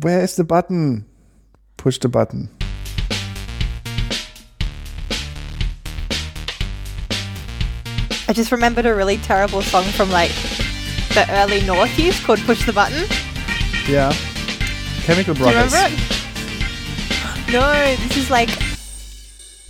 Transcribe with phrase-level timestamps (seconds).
[0.00, 1.06] Where is the button?
[1.76, 2.50] Push the button.
[8.28, 10.30] I just remembered a really terrible song from like
[11.14, 13.06] the early noughties called Push the Button.
[13.88, 14.12] Yeah.
[15.02, 15.72] Chemical Brothers.
[15.72, 16.14] Do you remember it?
[17.50, 18.50] No, this is like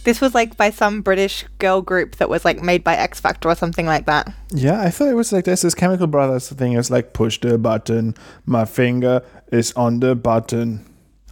[0.04, 3.48] this was like by some British girl group that was like made by X Factor
[3.48, 4.32] or something like that.
[4.50, 5.62] Yeah, I thought it was like this.
[5.62, 8.14] This Chemical Brothers thing is like push the button.
[8.46, 9.22] My finger
[9.52, 10.84] is on the button.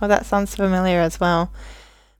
[0.03, 1.51] Oh, that sounds familiar as well.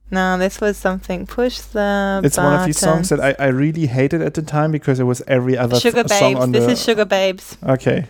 [0.09, 1.27] No, this was something.
[1.27, 2.21] Push the.
[2.23, 5.03] It's one of these songs that I, I really hated at the time because it
[5.03, 6.41] was every other Sugar th- song Babes.
[6.41, 6.71] on This the.
[6.71, 7.69] is Sugababes.
[7.69, 8.07] okay.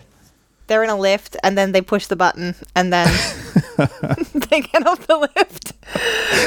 [0.68, 3.08] They're in a lift and then they push the button and then
[3.78, 5.74] they get off the lift.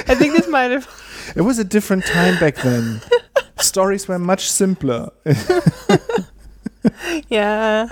[0.09, 0.88] I think this might have.
[1.37, 3.01] It was a different time back then.
[3.59, 5.11] Stories were much simpler.
[7.29, 7.91] Yeah.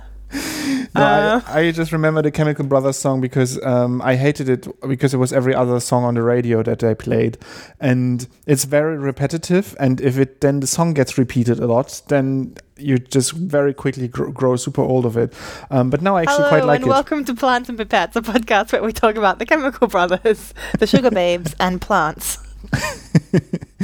[0.95, 1.41] No, Uh.
[1.46, 5.19] I, I just remember the Chemical Brothers song because um, I hated it because it
[5.19, 7.37] was every other song on the radio that they played,
[7.80, 9.74] and it's very repetitive.
[9.79, 14.09] And if it then the song gets repeated a lot, then you just very quickly
[14.09, 15.32] grow, grow super old of it.
[15.71, 16.90] Um, but now I actually quite like and it.
[16.90, 20.87] welcome to Plants and Pipettes, a podcast where we talk about the Chemical Brothers, the
[20.87, 22.38] Sugar Babes, and plants.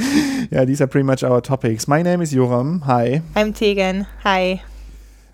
[0.51, 1.87] yeah, these are pretty much our topics.
[1.87, 2.81] My name is Joram.
[2.81, 3.21] Hi.
[3.35, 4.07] I'm Tegan.
[4.23, 4.61] Hi.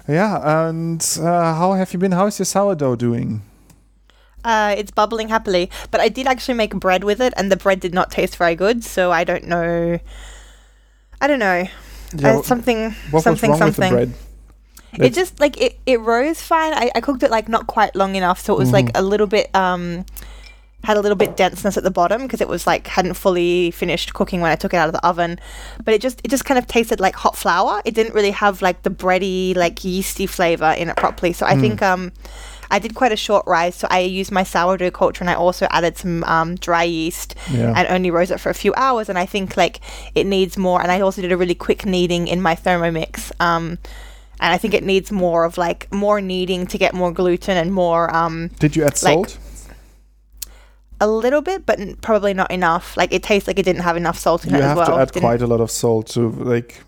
[0.08, 2.12] Yeah, and uh, how have you been?
[2.12, 3.44] How is your sourdough doing?
[4.44, 7.80] Uh, it's bubbling happily, but I did actually make bread with it, and the bread
[7.80, 8.84] did not taste very good.
[8.84, 10.00] So I don't know.
[11.22, 11.68] I don't know.
[12.16, 12.92] Yeah, uh, something.
[13.12, 13.52] what something.
[13.52, 13.94] was wrong something.
[13.94, 15.06] with the bread?
[15.06, 16.74] It just like it, it rose fine.
[16.74, 19.00] I, I cooked it like not quite long enough, so it was like Mhm.
[19.00, 20.06] a little bit um
[20.84, 24.14] had a little bit denseness at the bottom because it was like hadn't fully finished
[24.14, 25.40] cooking when I took it out of the oven.
[25.84, 27.82] But it just it just kind of tasted like hot flour.
[27.86, 31.34] It didn't really have like the bready like yeasty flavor in it properly.
[31.34, 31.62] So I Mm.
[31.62, 32.12] think um
[32.73, 35.68] I did quite a short rise, so I used my sourdough culture and I also
[35.72, 37.73] added some um, dry yeast Yeah.
[37.76, 39.10] and only rose it for a few hours.
[39.10, 39.82] And I think like
[40.16, 40.82] it needs more.
[40.82, 43.30] And I also did a really quick kneading in my Thermomix.
[43.42, 43.78] Um,
[44.39, 47.73] and I think it needs more of like more kneading to get more gluten and
[47.73, 49.38] more um, Did you add like- salt?
[51.02, 52.95] A little bit, but n- probably not enough.
[52.95, 54.95] Like it tastes like it didn't have enough salt in you it have as well.
[54.98, 56.82] to add Didn't- quite a lot of salt to like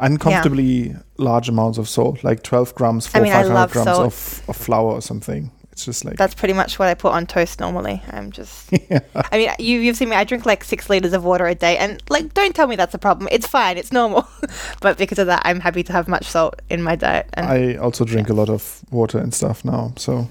[0.00, 3.88] uncomfortably large amounts of salt, like 12 grams for I mean, I 500 love grams
[3.88, 5.50] of, of flour or something.
[5.70, 8.02] It's just like That's pretty much what I put on toast normally.
[8.10, 8.68] I'm just.
[8.90, 9.00] yeah.
[9.14, 10.16] I mean, you you've seen me.
[10.16, 12.92] I drink like six liters of water a day, and like, don't tell me that's
[12.92, 13.26] a problem.
[13.32, 13.78] It's fine.
[13.78, 14.28] It's normal.
[14.82, 17.26] but because of that, I'm happy to have much salt in my diet.
[17.32, 19.94] And I also drink a lot of water and stuff now.
[19.96, 20.28] So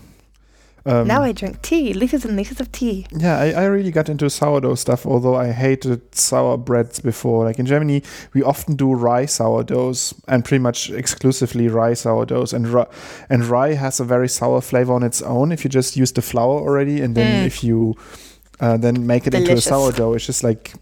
[0.86, 3.06] um, now I drink tea, liters and liters of tea.
[3.12, 7.46] Yeah, I, I really got into sourdough stuff, although I hated sour breads before.
[7.46, 8.02] Like in Germany,
[8.34, 12.52] we often do rye sourdoughs and pretty much exclusively rye sourdoughs.
[12.54, 12.86] And, ri-
[13.30, 16.22] and rye has a very sour flavor on its own if you just use the
[16.22, 17.02] flour already.
[17.02, 17.46] And then Mm.
[17.46, 17.96] if you
[18.60, 19.50] uh, then make it Delicious.
[19.50, 20.74] into a sourdough, it's just like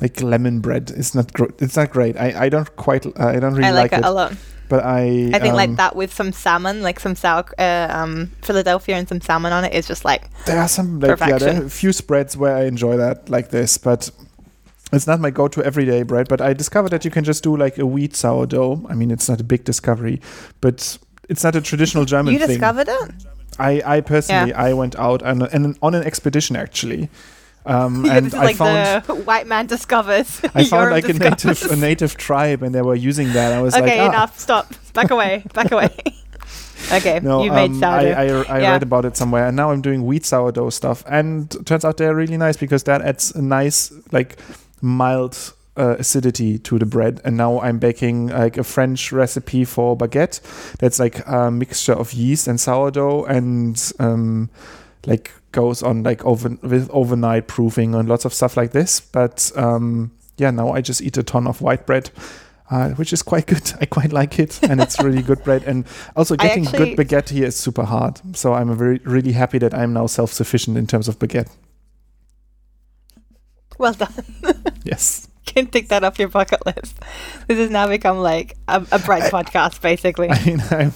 [0.00, 0.92] like lemon bread.
[0.96, 2.16] It's not gr- it's not great.
[2.16, 4.32] I, I don't quite uh, I don't really I like, like, it, a lot.
[4.68, 8.30] But I I think um, like that with some salmon, like some sour uh, um,
[8.42, 11.62] Philadelphia and some salmon on it is just like There are some like yeah, there
[11.62, 14.10] are a few spreads where I enjoy that like this, but
[14.92, 16.28] it's not my go-to everyday bread.
[16.28, 18.86] But I discovered that you can just do like a wheat sourdough.
[18.88, 20.20] I mean, it's not a big discovery,
[20.60, 20.98] but
[21.28, 22.48] it's not a traditional German you thing.
[22.48, 23.10] discovered it.
[23.58, 27.10] I, I personally, I went out and, and on an expedition actually,
[27.68, 29.04] um, Yeah, and this is I like found.
[29.04, 30.40] the white man discovers.
[30.54, 33.52] I found like a native a native tribe and they were using that.
[33.52, 34.38] I was like, okay, ah, enough.
[34.38, 34.72] Stop.
[34.94, 35.44] Back away.
[35.54, 35.90] Back away.
[36.92, 38.10] okay, No, you made um, sourdough.
[38.12, 38.70] I, I, I Yeah.
[38.72, 42.14] read about it somewhere, and now I'm doing wheat sourdough stuff, and turns out they're
[42.14, 44.38] really nice because that adds a nice, like,
[44.80, 47.20] mild uh, acidity to the bread.
[47.24, 50.40] And now I'm baking like a French recipe for baguette.
[50.78, 54.50] That's like a mixture of yeast and sourdough, and um,
[55.08, 59.00] like goes on like over with overnight proofing and lots of stuff like this.
[59.00, 62.10] But um, yeah, now I just eat a ton of white bread.
[62.70, 63.72] Uh, which is quite good.
[63.80, 65.62] I quite like it, and it's really good bread.
[65.64, 68.20] And also, getting actually- good baguette here is super hard.
[68.36, 71.48] So I'm very, really happy that I'm now self-sufficient in terms of baguette.
[73.78, 74.12] well done.
[74.84, 75.27] Yes.
[75.48, 76.98] Can tick that off your bucket list.
[77.46, 80.28] This has now become like a, a bread podcast, basically.
[80.30, 80.92] I mean, I'm,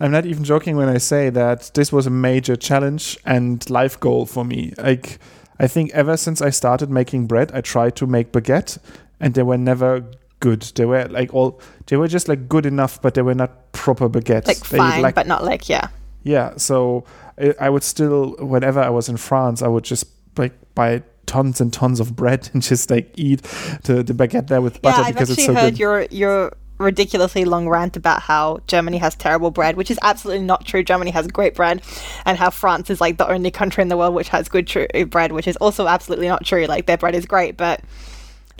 [0.00, 3.98] I'm not even joking when I say that this was a major challenge and life
[4.00, 4.72] goal for me.
[4.76, 5.18] Like,
[5.60, 8.78] I think ever since I started making bread, I tried to make baguette,
[9.20, 10.04] and they were never
[10.40, 10.62] good.
[10.74, 14.08] They were like all, they were just like good enough, but they were not proper
[14.08, 14.48] baguettes.
[14.48, 15.88] like They, fine, like- but not like yeah.
[16.24, 17.04] Yeah, so
[17.38, 20.04] I, I would still, whenever I was in France, I would just
[20.36, 23.42] like buy tons and tons of bread and just like eat
[23.84, 25.78] the, the baguette there with butter yeah, because it's actually so heard good.
[25.78, 30.64] your your ridiculously long rant about how Germany has terrible bread, which is absolutely not
[30.64, 30.82] true.
[30.82, 31.82] Germany has great bread,
[32.26, 34.86] and how France is like the only country in the world which has good tr-
[34.92, 36.66] eh, bread, which is also absolutely not true.
[36.66, 37.80] Like their bread is great, but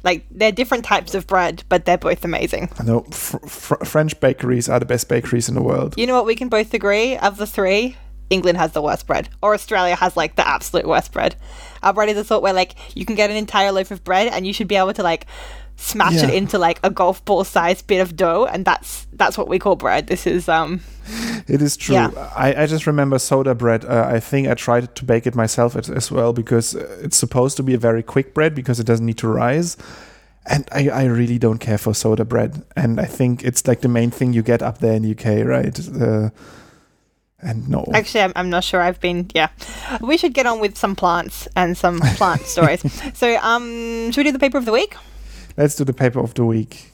[0.05, 2.70] like they're different types of bread, but they're both amazing.
[2.79, 5.94] I know fr- fr- French bakeries are the best bakeries in the world.
[5.97, 6.26] You know what?
[6.26, 7.97] We can both agree of the three.
[8.32, 11.37] England has the worst bread, or Australia has like the absolute worst bread.
[11.82, 14.29] Our bread is the sort where like you can get an entire loaf of bread
[14.32, 15.26] and you should be able to like
[15.76, 16.29] smash Yeah.
[16.29, 19.58] it into like a golf ball sized bit of dough, and that's that's what we
[19.58, 20.06] call bread.
[20.06, 20.81] This is um
[21.49, 21.94] It is true.
[21.96, 22.11] Yeah.
[22.37, 23.84] I, I just remember soda bread.
[23.84, 26.75] Uh, I think I tried to bake it myself as, as well because
[27.05, 29.76] it's supposed to be a very quick bread because it doesn't need to rise.
[30.46, 32.64] And I, I really don't care for soda bread.
[32.76, 35.76] And I think it's like the main thing you get up there in UK, right?
[35.88, 36.31] Uh,
[37.43, 37.85] and no.
[37.93, 38.81] Actually, I'm, I'm not sure.
[38.81, 39.49] I've been, yeah.
[40.00, 42.81] We should get on with some plants and some plant stories.
[43.17, 44.97] So, um, should we do the paper of the week?
[45.56, 46.93] Let's do the paper of the week.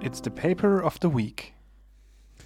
[0.00, 1.54] It's the paper of the week.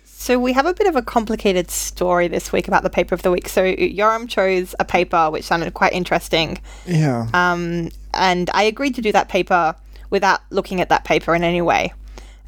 [0.05, 3.23] So, we have a bit of a complicated story this week about the paper of
[3.23, 3.49] the week.
[3.49, 6.59] So, Yoram chose a paper which sounded quite interesting.
[6.87, 7.29] Yeah.
[7.35, 9.77] Um, and I agreed to do that paper
[10.09, 11.93] without looking at that paper in any way.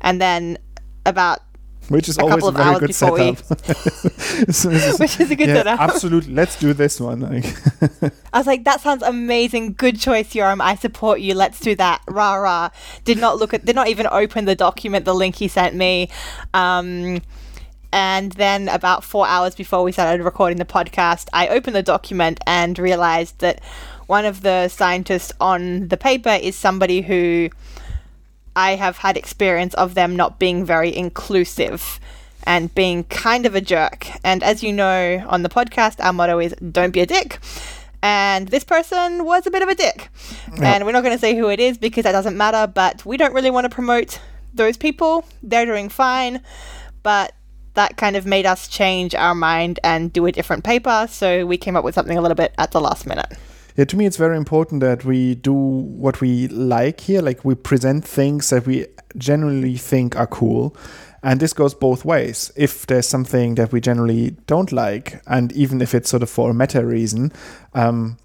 [0.01, 0.59] And then,
[1.07, 1.41] about
[1.89, 4.55] Which is a always couple a of very hours good before we- setup.
[4.55, 5.81] So is- which is a good yeah, setup.
[5.81, 6.35] absolutely.
[6.35, 7.25] Let's do this one.
[8.33, 9.73] I was like, that sounds amazing.
[9.75, 10.61] Good choice, Yoram.
[10.61, 11.35] I support you.
[11.35, 12.03] Let's do that.
[12.09, 12.69] Rah rah.
[13.05, 16.11] Did not look at, did not even open the document, the link he sent me.
[16.55, 17.23] Um,
[17.91, 22.39] and then about four hours before we started recording the podcast, I opened the document
[22.47, 23.63] and realized that
[24.07, 27.49] one of the scientists on the paper is somebody who
[28.59, 32.01] I have had experience of them not being very inclusive
[32.43, 34.09] and being kind of a jerk.
[34.25, 37.39] And as you know on the podcast, our motto is don't be a dick.
[38.03, 40.11] And this person was a bit of a dick.
[40.61, 43.17] And we're not going to say who it is because that doesn't matter, but we
[43.17, 44.21] don't really want to promote
[44.53, 45.25] those people.
[45.41, 46.43] They're doing fine.
[47.05, 47.35] But
[47.75, 51.07] that kind of made us change our mind and do a different paper.
[51.09, 53.33] So we came up with something a little bit at the last minute.
[53.79, 57.23] Yeah, to me, it's very important that we do what we like here.
[57.23, 60.77] Like, we present things that we generally think are cool.
[61.23, 62.51] And this goes both ways.
[62.57, 66.51] If there's something that we generally don't like, and even if it's sort of for
[66.51, 67.33] a meta reason,
[67.73, 68.19] um,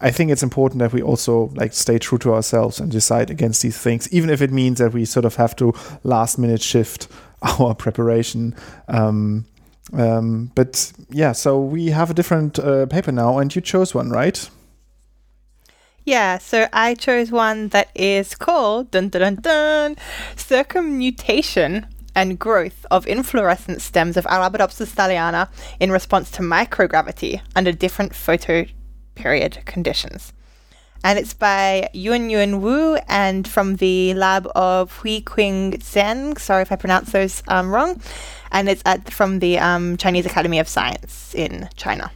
[0.00, 3.62] I think it's important that we also like stay true to ourselves and decide against
[3.62, 7.08] these things, even if it means that we sort of have to last minute shift
[7.42, 8.54] our preparation.
[8.86, 9.46] Um,
[9.92, 14.08] um, but yeah, so we have a different uh, paper now, and you chose one,
[14.08, 14.48] right?
[16.04, 19.96] Yeah, so I chose one that is called dun dun dun dun
[20.36, 28.12] circumnutation and growth of inflorescent stems of Arabidopsis thaliana in response to microgravity under different
[28.12, 30.32] Photoperiod conditions.
[31.04, 36.38] And it's by Yun Yun Wu and from the lab of Hui Qing.
[36.38, 38.00] Sorry if I pronounce those um, wrong.
[38.52, 42.12] And it's at, from the um, Chinese Academy of Science in China.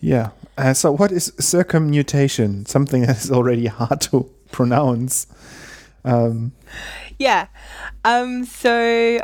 [0.00, 0.30] Yeah.
[0.56, 2.66] Uh, so, what is circumnutation?
[2.66, 5.26] Something that is already hard to pronounce.
[6.04, 6.52] Um,
[7.18, 7.46] Yeah.
[8.04, 9.20] Um, so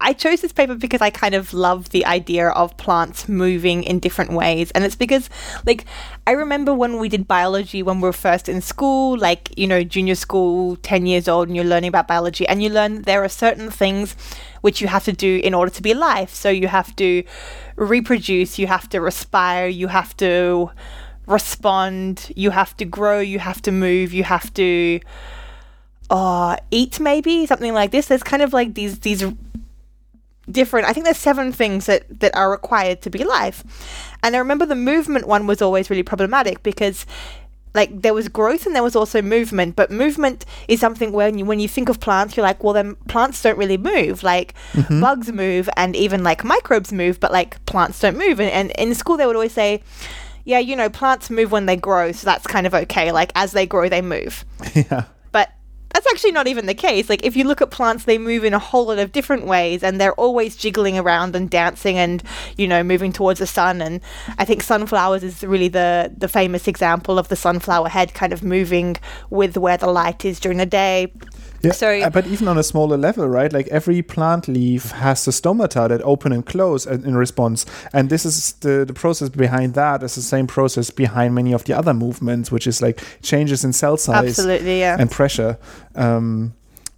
[0.00, 3.98] I chose this paper because I kind of love the idea of plants moving in
[3.98, 4.70] different ways.
[4.70, 5.28] And it's because,
[5.66, 5.84] like,
[6.26, 9.84] I remember when we did biology when we were first in school, like, you know,
[9.84, 13.28] junior school, 10 years old, and you're learning about biology, and you learn there are
[13.28, 14.16] certain things
[14.62, 16.30] which you have to do in order to be alive.
[16.30, 17.22] So you have to
[17.76, 20.70] reproduce, you have to respire, you have to
[21.26, 25.00] respond, you have to grow, you have to move, you have to
[26.10, 28.06] uh, eat maybe something like this.
[28.06, 29.24] There's kind of like these these
[30.52, 30.86] different.
[30.86, 33.64] I think there's seven things that that are required to be alive,
[34.22, 37.06] and I remember the movement one was always really problematic because.
[37.72, 41.44] Like there was growth and there was also movement, but movement is something when you
[41.44, 44.24] when you think of plants, you're like, well, then plants don't really move.
[44.24, 45.00] Like mm-hmm.
[45.00, 48.40] bugs move and even like microbes move, but like plants don't move.
[48.40, 49.84] And, and in school, they would always say,
[50.44, 53.12] yeah, you know, plants move when they grow, so that's kind of okay.
[53.12, 55.04] Like as they grow, they move yeah.
[55.92, 57.08] That's actually not even the case.
[57.08, 59.82] Like if you look at plants, they move in a whole lot of different ways,
[59.82, 62.22] and they're always jiggling around and dancing, and
[62.56, 63.82] you know moving towards the sun.
[63.82, 64.00] And
[64.38, 68.42] I think sunflowers is really the the famous example of the sunflower head kind of
[68.42, 68.96] moving
[69.30, 71.12] with where the light is during the day.
[71.62, 73.52] Yeah, So- uh, but even on a smaller level, right?
[73.52, 78.08] Like every plant leaf has the stomata that open and close in in response, and
[78.08, 81.74] this is the the process behind that is the same process behind many of the
[81.78, 84.96] other movements, which is like changes in cell size Absolutely, yeah.
[84.98, 85.58] and pressure.
[85.94, 86.52] Um,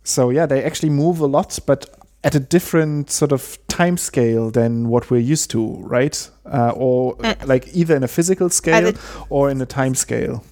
[0.05, 1.87] so yeah, they actually move a lot, but
[2.25, 6.31] at a different sort of time scale than what we're used to, right?
[6.47, 8.93] Uh, or like either in a physical scale
[9.29, 10.45] or in a time scale.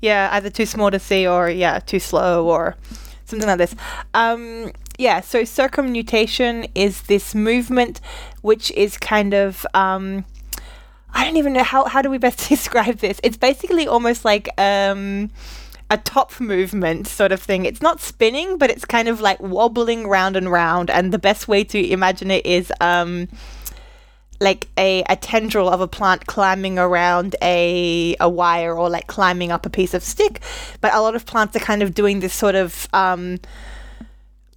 [0.00, 2.76] Yeah, either too small to see or yeah, too slow or
[3.24, 3.74] something like this.
[4.14, 8.00] Um, yeah, so circumnutation is this movement
[8.42, 10.24] which is kind of um,
[11.12, 13.20] I don't even know how how do we best describe this.
[13.22, 15.30] It's basically almost like um,
[15.90, 17.64] a top movement sort of thing.
[17.64, 20.90] It's not spinning, but it's kind of like wobbling round and round.
[20.90, 23.28] And the best way to imagine it is um,
[24.40, 29.50] like a, a tendril of a plant climbing around a a wire or like climbing
[29.50, 30.40] up a piece of stick.
[30.80, 33.38] But a lot of plants are kind of doing this sort of um,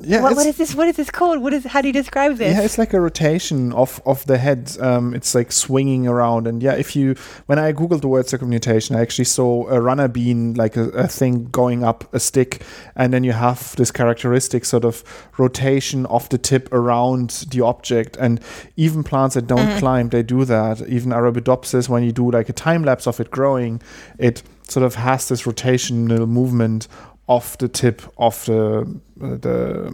[0.02, 0.74] Yeah, what, what is this?
[0.76, 1.42] What is this called?
[1.42, 1.66] What is?
[1.66, 2.56] How do you describe this?
[2.56, 4.78] Yeah, it's like a rotation of of the head.
[4.80, 7.16] Um, it's like swinging around, and yeah, if you
[7.48, 11.08] when I googled the word circumnutation, I actually saw a runner bean, like a, a
[11.08, 12.64] thing going up a stick,
[12.96, 15.04] and then you have this characteristic sort of
[15.38, 18.16] rotation of the tip around the object.
[18.18, 18.40] And
[18.78, 20.82] even plants that don't climb, they do that.
[20.88, 23.82] Even Arabidopsis, when you do like a time lapse of it growing,
[24.18, 26.88] it sort of has this rotational movement
[27.30, 28.82] of the tip of the
[29.22, 29.94] uh, the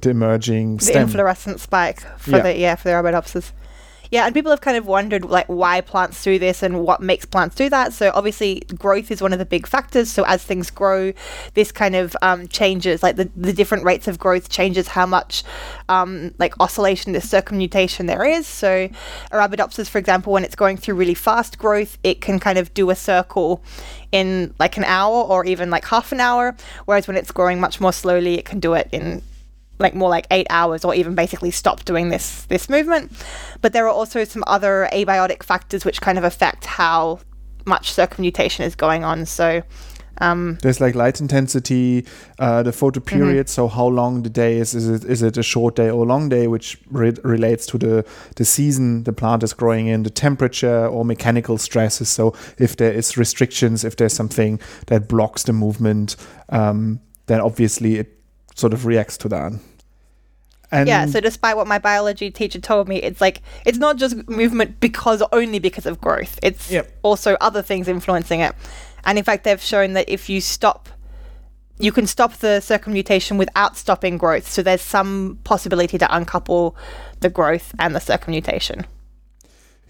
[0.00, 1.02] the emerging the stem.
[1.02, 2.42] inflorescent spike for Yeah.
[2.42, 3.52] the yeah for the Arabidopsis.
[4.10, 7.24] Yeah, and people have kind of wondered like why plants do this and what makes
[7.24, 7.92] plants do that.
[7.92, 10.10] So obviously growth is one of the big factors.
[10.10, 11.12] So as things grow,
[11.54, 15.44] this kind of um, changes like the, the different rates of growth changes how much
[15.88, 18.48] um, like oscillation, this circumnutation there is.
[18.48, 18.88] So
[19.30, 22.90] Arabidopsis, for example, when it's going through really fast growth, it can kind of do
[22.90, 23.62] a circle
[24.10, 26.56] in like an hour or even like half an hour.
[26.84, 29.22] Whereas when it's growing much more slowly, it can do it in
[29.80, 33.10] like more like eight hours or even basically stop doing this this movement
[33.62, 37.18] but there are also some other abiotic factors which kind of affect how
[37.66, 39.62] much circumnutation is going on so
[40.22, 42.04] um, There's like light intensity,
[42.38, 43.18] uh, the photo Mm-hmm.
[43.18, 43.48] period.
[43.48, 44.74] So how long the day is?
[44.74, 47.78] Is it is it a short day or a long day, which re- relates to
[47.78, 48.04] the
[48.36, 52.10] the season the plant is growing in, the temperature or mechanical stresses.
[52.10, 56.16] So if there is restrictions, if there's something that blocks the movement,
[56.50, 58.08] um, then obviously it
[58.54, 59.52] sort of reacts to that.
[60.72, 64.28] And yeah so despite what my biology teacher told me it's like it's not just
[64.28, 66.98] movement because only because of growth it's Yep.
[67.02, 68.54] also other things influencing it
[69.04, 70.88] and in fact they've shown that if you stop
[71.78, 76.76] you can stop the circumnutation without stopping growth so there's some possibility to uncouple
[77.20, 78.84] the growth and the circumnutation.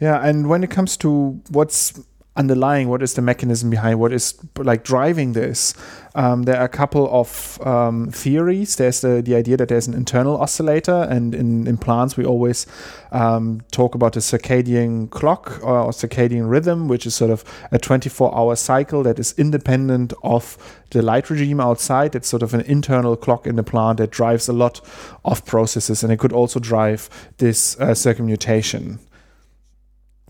[0.01, 2.01] Yeah, and when it comes to what's
[2.37, 5.75] underlying, what is the mechanism behind, what is like driving this,
[6.15, 8.77] um, there are a couple of um, theories.
[8.77, 12.67] There's the, the idea that there's an internal oscillator, and in, in plants, we always
[13.13, 18.37] um, talk about the circadian clock or, circadian rhythm, which is sort of a 24
[18.37, 20.57] hour cycle that is independent of
[20.91, 22.15] the light regime outside.
[22.15, 24.81] It's sort of an internal clock in the plant that drives a lot
[25.25, 27.09] of processes, and it could also drive
[27.39, 28.99] this uh, circumnutation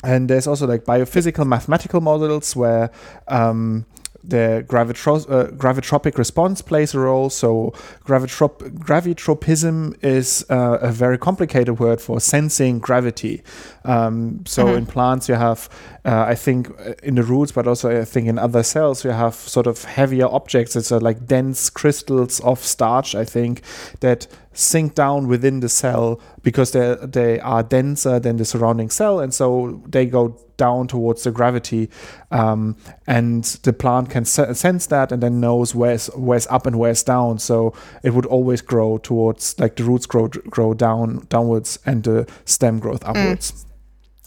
[0.02, 2.90] and there's also like biophysical mathematical models where
[3.28, 3.84] um,
[4.22, 7.30] the gravitro- uh, gravitropic response plays a role.
[7.30, 7.72] So
[8.04, 13.42] gravitrop- gravitropism is uh, a very complicated word for sensing gravity.
[13.84, 15.68] Um, so in plants, you have,
[16.04, 19.10] uh, I think, uh, in the roots, but also I think in other cells, you
[19.10, 20.76] have sort of heavier objects.
[20.76, 23.62] It's uh, like dense crystals of starch, I think,
[24.00, 24.26] that
[24.60, 29.32] sink down within the cell because they they are denser than the surrounding cell, and
[29.32, 31.88] so they go down towards the gravity,
[32.30, 32.76] um,
[33.06, 37.02] and the plant can se- sense that and then knows where's where's up and where's
[37.02, 37.38] down.
[37.38, 42.30] So it would always grow towards like the roots grow grow down downwards and the
[42.44, 43.64] stem growth upwards.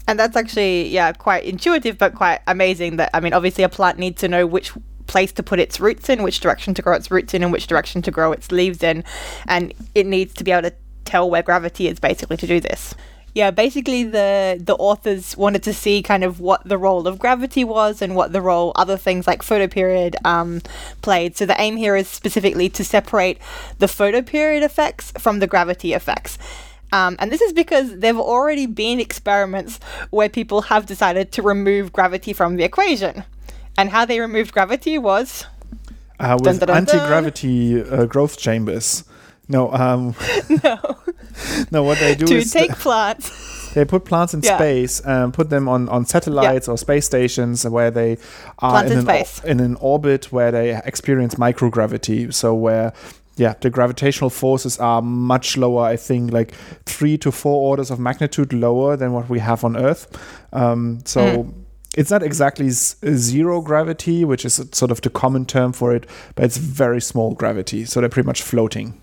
[0.06, 3.98] And that's actually, yeah, quite intuitive, but quite amazing that, I mean, obviously a plant
[3.98, 4.74] needs to know which
[5.08, 7.68] place to put its roots in, which direction to grow its roots in, and which
[7.68, 9.04] direction to grow its leaves in.
[9.48, 12.96] And it needs to be able to tell where gravity is basically to do this.
[13.36, 17.64] Yeah, basically the the authors wanted to see kind of what the role of gravity
[17.64, 20.62] was and what the role other things like photoperiod um,
[21.02, 21.36] played.
[21.36, 23.40] So the aim here is specifically to separate
[23.80, 26.38] the photoperiod effects from the gravity effects.
[26.92, 29.80] Um, and this is because there have already been experiments
[30.12, 33.24] where people have decided to remove gravity from the equation.
[33.78, 35.46] And how they removed gravity was
[36.20, 39.04] Uh, with dun, dun, anti-gravity uh, growth chambers.
[39.50, 40.16] No, um,
[40.64, 40.80] no,
[41.72, 41.84] no.
[41.84, 43.74] What they do to is take plants.
[43.74, 44.58] They put plants in Yeah.
[44.58, 48.18] space and put them on, on satellites or space stations where they
[48.60, 52.34] are in in an, in an orbit where they experience microgravity.
[52.34, 52.94] So where
[53.36, 55.84] yeah, the gravitational forces are much lower.
[55.84, 56.54] I think like
[56.86, 60.08] three to four orders of magnitude lower than what we have on Earth.
[60.54, 61.54] Um, so.
[61.96, 66.46] It's not exactly zero gravity, which is sort of the common term for it, but
[66.46, 67.86] it's very small gravity.
[67.86, 69.00] So they're pretty much floating.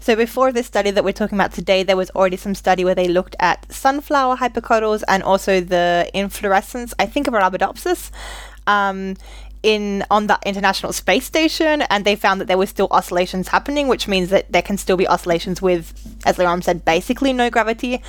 [0.00, 2.94] So before this study that we're talking about today, there was already some study where
[2.94, 8.10] they looked at sunflower hypocotyls and also the inflorescence, I think of Arabidopsis,
[8.66, 9.16] um,
[9.64, 13.88] in on the International Space Station, and they found that there were still oscillations happening,
[13.88, 15.92] which means that there can still be oscillations with,
[16.24, 18.00] as Yoram said, basically no gravity.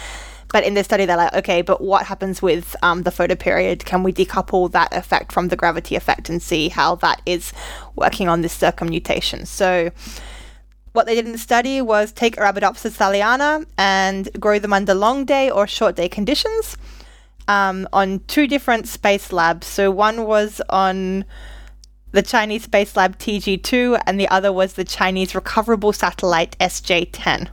[0.52, 3.86] But in this study, they're like, okay, but what happens with um, the photoperiod?
[3.86, 7.54] Can we decouple that effect from the gravity effect and see how that is
[7.96, 9.46] working on this circumnutation?
[9.46, 9.92] So,
[10.94, 15.24] what they did in the study was take Arabidopsis thaliana and grow them under long
[15.24, 16.78] day or short day conditions
[17.48, 19.68] um, on two different space labs.
[19.68, 21.26] So, one was on
[22.12, 27.52] the Chinese Space Lab TG2, and the other was the Chinese recoverable satellite SJ 10.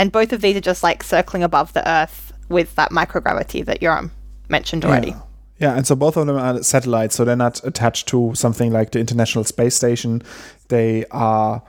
[0.00, 3.82] And both of these are just like circling above the Earth with that microgravity that
[3.82, 4.10] Yoram
[4.48, 5.10] mentioned already.
[5.10, 5.20] Yeah.
[5.58, 8.92] Yeah, and so both of them are satellites, so they're not attached to something like
[8.92, 10.22] the International Space Station.
[10.68, 11.62] They are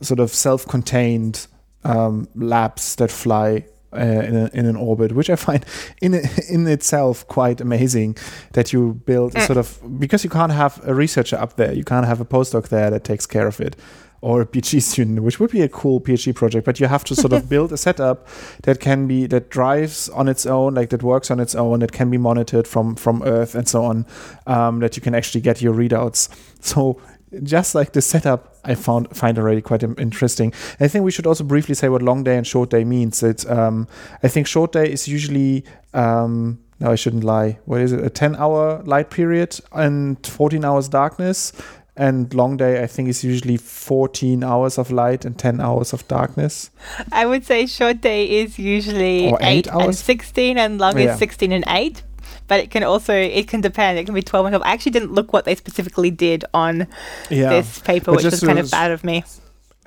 [0.00, 1.46] sort of self-contained
[1.84, 5.62] um, labs that fly uh, in, a, in an orbit, which I find
[6.00, 6.14] in
[6.48, 8.16] in itself quite amazing
[8.54, 12.06] that you build sort of because you can't have a researcher up there, you can't
[12.06, 13.76] have a postdoc there that takes care of it
[14.24, 17.14] or a PhD student, which would be a cool PhD project, but you have to
[17.14, 18.26] sort of build a setup
[18.62, 21.92] that can be that drives on its own, like that works on its own, that
[21.92, 24.06] can be monitored from from Earth and so on,
[24.46, 26.30] um, that you can actually get your readouts.
[26.60, 26.98] So
[27.42, 30.54] just like the setup, I found find already quite interesting.
[30.80, 33.22] I think we should also briefly say what long day and short day means.
[33.22, 33.86] It um,
[34.22, 37.58] I think short day is usually um, no, I shouldn't lie.
[37.66, 38.02] What is it?
[38.02, 41.52] A ten hour light period and fourteen hours darkness
[41.96, 46.06] and long day i think is usually 14 hours of light and 10 hours of
[46.08, 46.70] darkness
[47.12, 49.84] i would say short day is usually or 8, 8 hours?
[49.84, 51.12] and 16 and long yeah.
[51.12, 52.02] is 16 and 8
[52.48, 54.92] but it can also it can depend it can be 12 and 12 i actually
[54.92, 56.86] didn't look what they specifically did on
[57.30, 57.50] yeah.
[57.50, 59.24] this paper but which was kind of bad of me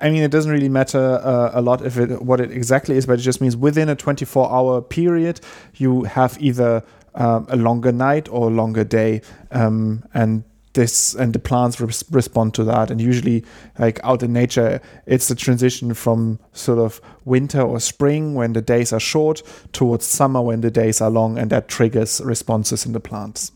[0.00, 3.06] I mean, it doesn't really matter uh, a lot if it what it exactly is,
[3.06, 5.40] but it just means within a 24-hour period,
[5.74, 6.84] you have either
[7.16, 10.44] um, a longer night or a longer day, um, and
[10.78, 13.44] this and the plants res- respond to that and usually
[13.80, 18.62] like out in nature it's the transition from sort of winter or spring when the
[18.62, 19.42] days are short
[19.72, 23.50] towards summer when the days are long and that triggers responses in the plants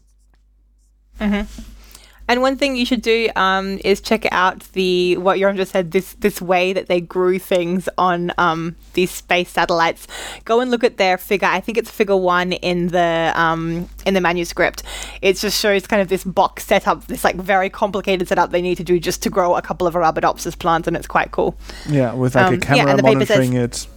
[1.20, 1.62] mm-hmm.
[2.28, 5.90] And one thing you should do um, is check out the what Yoram just said
[5.90, 10.06] this this way that they grew things on um, these space satellites.
[10.44, 11.48] Go and look at their figure.
[11.48, 14.82] I think it's figure one in the um, in the manuscript.
[15.20, 18.76] It just shows kind of this box setup, this like very complicated setup they need
[18.76, 21.56] to do just to grow a couple of Arabidopsis plants, and it's quite cool.
[21.88, 23.88] Yeah, with like a um, camera yeah, monitoring says,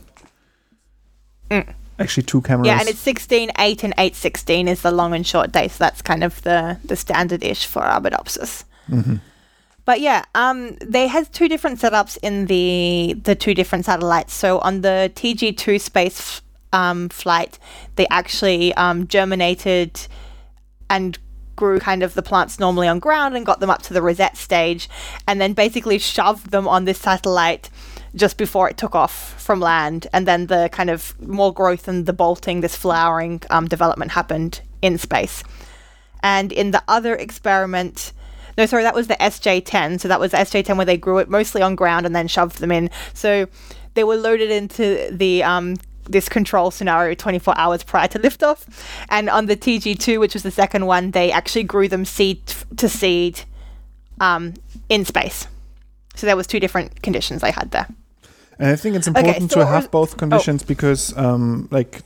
[1.50, 1.66] it.
[1.68, 2.68] Mm actually two cameras.
[2.68, 5.68] Yeah, and it's 16, 8, and 8, 16 is the long and short day.
[5.68, 8.64] So that's kind of the, the standard ish for Arabidopsis.
[8.90, 9.16] Mm-hmm.
[9.86, 14.34] But yeah, um, they had two different setups in the the two different satellites.
[14.34, 16.42] So on the TG2 space
[16.74, 17.60] um, flight,
[17.96, 20.08] they actually um, germinated
[20.90, 21.20] and
[21.56, 24.38] grew kind of the plants normally on ground and got them up to the rosette
[24.38, 24.90] stage,
[25.28, 27.70] and then basically shoved them on this satellite
[28.16, 32.06] just before it took off from land, and then the kind of more growth and
[32.06, 35.44] the bolting, this flowering um, development happened in space.
[36.24, 38.14] And in the other experiment,
[38.58, 40.00] no, sorry, that was the SJ10.
[40.00, 42.72] So that was SJ10 where they grew it mostly on ground and then shoved them
[42.72, 42.90] in.
[43.14, 43.48] So
[43.94, 45.76] they were loaded into the um,
[46.08, 48.66] this control scenario 24 hours prior to liftoff.
[49.10, 52.46] And on the TG2, which was the second one, they actually grew them seed
[52.78, 53.42] to seed
[54.20, 54.54] um,
[54.90, 55.48] in space.
[56.16, 57.88] So there was two different conditions they had there.
[58.60, 60.68] And I think it's important okay, so to have both conditions oh.
[60.68, 62.02] because, um, like,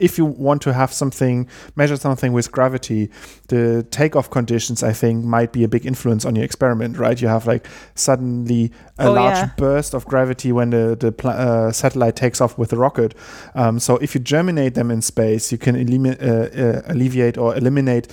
[0.00, 3.10] if you want to have something, measure something with gravity,
[3.48, 7.20] the takeoff conditions, I think, might be a big influence on your experiment, right?
[7.20, 9.50] You have like suddenly a oh, large yeah.
[9.56, 13.14] burst of gravity when the, the pl- uh, satellite takes off with the rocket.
[13.54, 17.54] Um, so if you germinate them in space, you can elimi- uh, uh, alleviate or
[17.54, 18.08] eliminate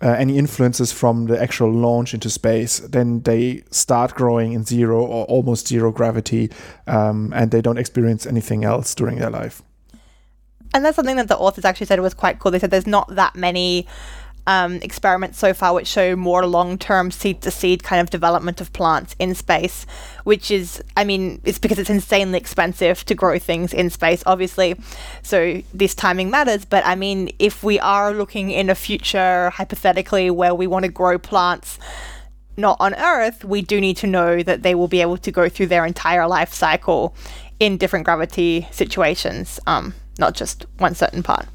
[0.00, 5.04] uh, any influences from the actual launch into space, then they start growing in zero
[5.04, 6.50] or almost zero gravity,
[6.86, 9.62] um, and they don't experience anything else during their life.
[10.74, 12.52] And that's something that the authors actually said was quite cool.
[12.52, 13.86] They said there's not that many
[14.48, 18.62] um, experiments so far which show more long term seed to seed kind of development
[18.62, 19.84] of plants in space,
[20.24, 24.74] which is, I mean, it's because it's insanely expensive to grow things in space, obviously.
[25.22, 26.64] So this timing matters.
[26.64, 30.90] But I mean, if we are looking in a future, hypothetically, where we want to
[30.90, 31.78] grow plants,
[32.56, 35.50] not on Earth, we do need to know that they will be able to go
[35.50, 37.14] through their entire life cycle
[37.60, 41.46] in different gravity situations, um, not just one certain part.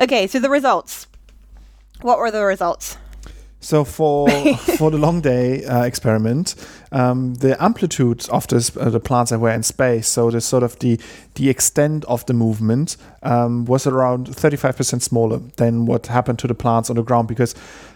[0.00, 1.06] Okay, so the results.
[2.02, 2.96] What were the results?
[3.60, 4.28] So for
[4.78, 6.54] for the long day uh, experiment,
[6.92, 10.62] um, the amplitude of this, uh, the plants that were in space, so the sort
[10.62, 11.00] of the
[11.34, 16.54] the extent of the movement um, was around 35% smaller than what happened to the
[16.54, 17.54] plants on the ground because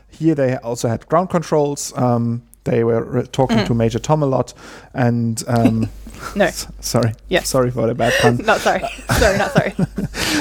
[0.09, 1.93] here they also had ground controls.
[1.97, 3.67] Um, they were re- talking Mhm.
[3.67, 4.53] to Major Tom a lot,
[4.93, 5.89] and um,
[6.37, 6.45] No.
[6.47, 7.49] s- sorry, Yes.
[7.49, 8.37] sorry for the bad pun.
[8.45, 8.83] Not sorry.
[9.19, 9.75] sorry, not sorry.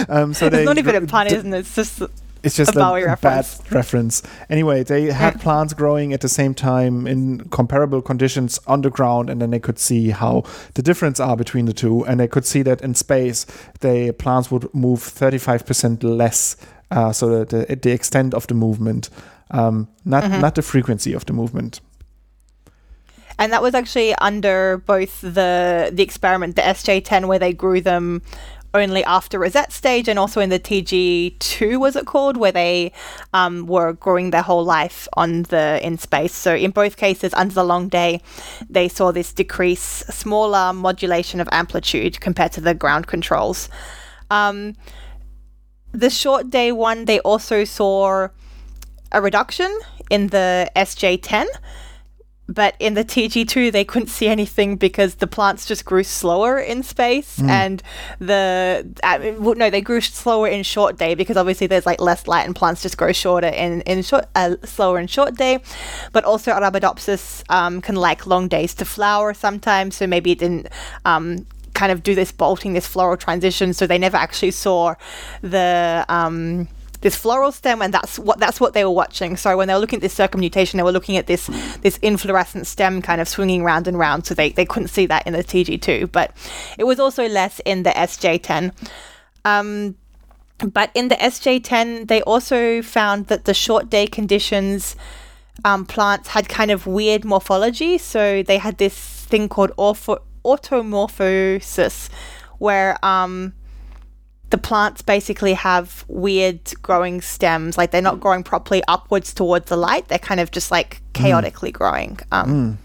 [0.09, 1.59] Um, so they it's not even a pun, d- isn't it?
[1.59, 2.01] It's just
[2.43, 3.57] It's just a a, reference.
[3.57, 4.21] bad reference.
[4.49, 9.29] Anyway, they had plants growing at the same time in comparable conditions on the ground,
[9.29, 10.43] and then they could see how
[10.75, 13.45] the difference are between the two, and they could see that in space,
[13.81, 16.55] the plants would move 35% less.
[16.91, 19.09] Uh, so that the, the extent of the movement,
[19.51, 20.41] um, not Mhm.
[20.41, 21.81] not the frequency of the movement.
[23.37, 28.21] and that was actually under both the the experiment, the SJ10, where they grew them
[28.73, 32.91] only after rosette stage, and also in the TG2, was it called, where they
[33.33, 36.33] um, were growing their whole life on the in space.
[36.33, 38.21] So in both cases, under the long day,
[38.69, 43.69] they saw this decrease, smaller modulation of amplitude compared to the ground controls.
[44.29, 44.75] Um,
[45.91, 48.27] the short day one, they also saw
[49.11, 49.79] a reduction
[50.09, 51.47] in the SJ10
[52.49, 56.81] but in the TG2 they couldn't see anything because the plants just grew slower in
[56.81, 57.83] space and
[58.19, 58.85] the
[59.19, 62.45] mean, well, no they grew slower in short day because obviously there's like less light
[62.45, 65.59] and plants just grow shorter in in short uh, slower in short day.
[66.11, 69.95] But also Arabidopsis um, can like long days to flower sometimes.
[69.95, 70.67] So maybe it didn't
[71.05, 73.73] um, kind of do this bolting this floral transition.
[73.73, 74.95] So they never actually saw
[75.41, 76.67] the um,
[77.01, 79.37] this floral stem and that's what that's what they were watching.
[79.37, 81.47] So when they were looking at this circumnutation they were looking at this
[81.81, 85.25] this inflorescent stem kind of swinging round and round so they, they couldn't see that
[85.25, 86.35] in the tg2 but
[86.77, 88.71] it was also less in the sj10
[89.45, 89.95] um,
[90.59, 94.95] but in the sj10 they also found that the short day conditions
[95.65, 97.97] um, plants had kind of weird morphology.
[97.97, 99.71] So they had this thing called
[100.43, 102.09] automorphosis
[102.57, 103.53] where um,
[104.49, 107.77] the plants basically have weird growing stems.
[107.77, 108.21] Like they're not mm.
[108.21, 110.07] growing properly upwards towards the light.
[110.07, 111.13] They're kind of just like mm.
[111.13, 112.77] chaotically growing um, mm.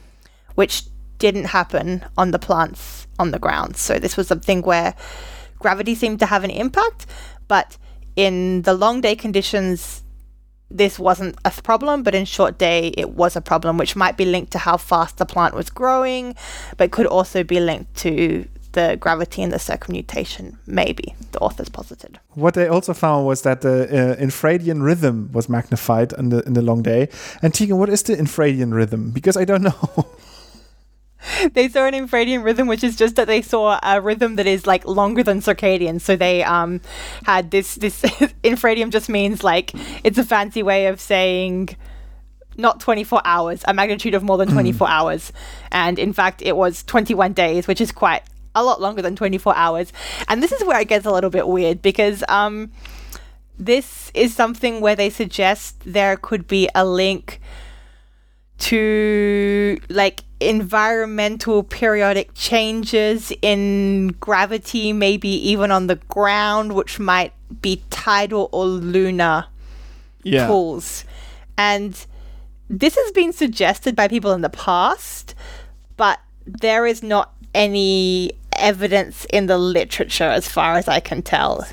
[0.54, 0.84] which
[1.18, 3.76] didn't happen on the plants on the ground.
[3.76, 4.94] So this was something where
[5.58, 7.06] gravity seemed to have an impact
[7.48, 7.78] but
[8.16, 10.02] in the long day conditions
[10.70, 14.24] this wasn't a problem but in short day it was a problem which might be
[14.24, 16.34] linked to how fast the plant was growing
[16.76, 22.18] but could also be linked to the gravity and the circumnutation maybe the authors posited
[22.34, 26.54] What they also found was that the uh, infradian rhythm was magnified in the in
[26.54, 27.08] the long day.
[27.42, 29.10] And Tegan, what is the infradian rhythm?
[29.10, 30.06] Because I don't know.
[31.52, 34.66] they saw an infradian rhythm, which is just that they saw a rhythm that is
[34.66, 36.00] like longer than circadian.
[36.00, 36.80] So they um
[37.24, 38.02] had this this
[38.42, 41.76] infradian just means like it's a fancy way of saying
[42.56, 45.32] not 24 hours, a magnitude of more than 24 hours.
[45.72, 48.22] And in fact, it was 21 days, which is quite
[48.54, 49.92] a lot longer than 24 hours.
[50.28, 52.70] And this is where it gets a little bit weird because um
[53.58, 57.40] this is something where they suggest there could be a link
[58.58, 67.82] to like environmental periodic changes in gravity, maybe even on the ground, which might be
[67.90, 69.46] tidal or lunar
[70.22, 70.46] yeah.
[70.46, 71.04] pools.
[71.56, 72.06] And
[72.68, 75.34] this has been suggested by people in the past,
[75.96, 81.66] but there is not any evidence in the literature as far as I can tell.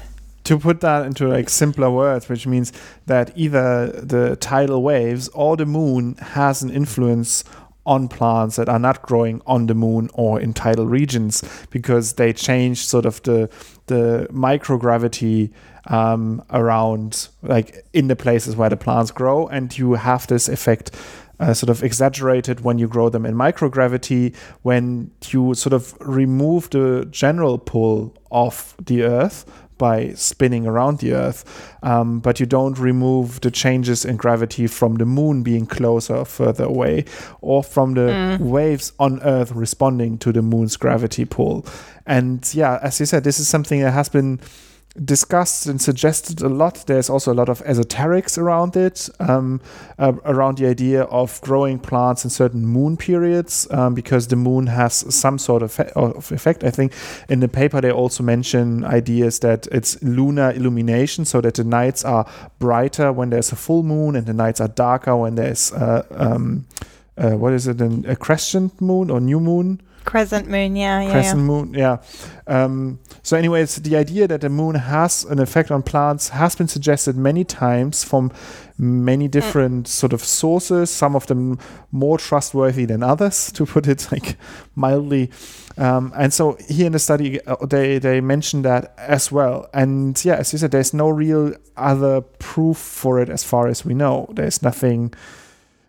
[0.43, 2.73] to put that into like simpler words, which means
[3.05, 7.43] that either the tidal waves or the moon has an influence
[7.85, 12.31] on plants that are not growing on the moon or in tidal regions because they
[12.31, 13.49] change sort of the
[13.87, 15.51] the microgravity
[15.87, 20.91] um, around like in the places where the plants grow and you have this effect
[21.41, 26.69] uh, sort of exaggerated when you grow them in microgravity when you sort of remove
[26.69, 29.45] the general pull of the earth
[29.81, 34.93] by spinning around the Earth, um, but you don't remove the changes in gravity from
[34.97, 37.03] the moon being closer or further away,
[37.41, 41.65] or from the waves on Earth responding to the moon's gravity pull.
[42.05, 44.39] And yeah, as you said, this is something that has been
[45.05, 46.83] discussed and suggested a lot.
[46.85, 49.61] There's also a lot of esoterics around it, um,
[49.97, 54.67] uh, around the idea of growing plants in certain moon periods, um, because the moon
[54.67, 56.63] has some sort of, of effect.
[56.63, 56.93] I think
[57.29, 62.03] in the paper they also mention ideas that it's lunar illumination, so that the nights
[62.03, 66.05] are brighter when there's a full moon and the nights are darker when there's uh,
[66.11, 66.65] um,
[67.17, 69.81] uh, what is it, an, a crescent moon or new moon?
[70.03, 71.11] Crescent moon, yeah, yeah.
[71.11, 71.45] crescent yeah.
[71.45, 71.97] moon yeah
[72.47, 76.67] um, so anyways the idea that the moon has an effect on plants has been
[76.67, 78.31] suggested many times from
[78.77, 79.31] many Mm.
[79.31, 81.59] different sort of sources some of them
[81.91, 84.37] more trustworthy than others to put it like
[84.75, 85.29] mildly
[85.77, 90.25] um, and so here in the study uh, they they mentioned that as well and
[90.25, 93.93] yeah as you said there's no real other proof for it as far as we
[93.93, 95.13] know there's nothing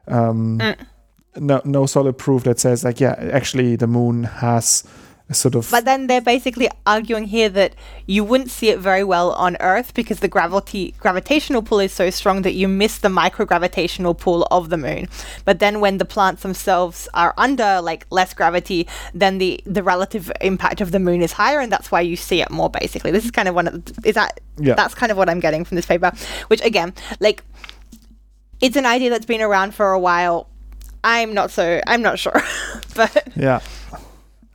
[0.09, 0.77] um, Mm.
[1.36, 4.84] No no solid proof that says like yeah actually the moon has
[5.28, 7.74] a sort of But then they're basically arguing here that
[8.06, 12.10] you wouldn't see it very well on Earth because the gravity gravitational pull is so
[12.10, 15.08] strong that you miss the microgravitational pull of the moon.
[15.44, 20.30] But then when the plants themselves are under like less gravity, then the the relative
[20.40, 22.68] impact of the moon is higher, and that's why you see it more.
[22.68, 24.74] Basically, this is kind of one of the, is that Yeah.
[24.74, 26.12] that's kind of what I'm getting from this paper.
[26.48, 27.42] Which again, like,
[28.60, 30.48] it's an idea that's been around for a while.
[31.04, 32.40] I'm not so I'm not sure,
[32.96, 33.60] but yeah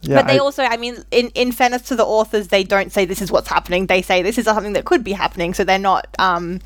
[0.02, 2.92] yeah but they I- also, I mean, in, in fairness to the authors, they don't
[2.92, 3.88] say this is what's happening.
[3.88, 5.54] They say this is something that could be happening.
[5.54, 6.60] So they're not, um,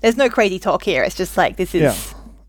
[0.00, 1.02] there's no crazy talk here.
[1.02, 1.94] It's just like this is Yeah.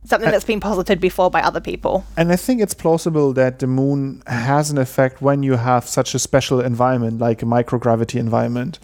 [0.05, 2.05] something that's been posited before by other people.
[2.15, 6.13] And I think it's plausible that the moon has an effect when you have such
[6.15, 8.77] a special environment, like a microgravity environment.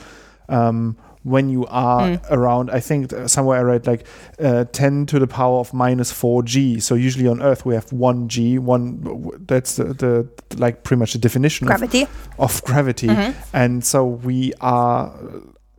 [0.50, 2.20] Um, when you are Mm.
[2.30, 4.06] around, I think uh, somewhere I read like
[4.40, 6.80] uh, 10 to the power of minus 4 g.
[6.80, 9.02] So usually on Earth we have 1 g, one
[9.48, 12.08] that's the, the like pretty much the definition of, Gravity.
[12.38, 13.08] of gravity.
[13.08, 13.34] Mhm.
[13.54, 15.12] And so we are,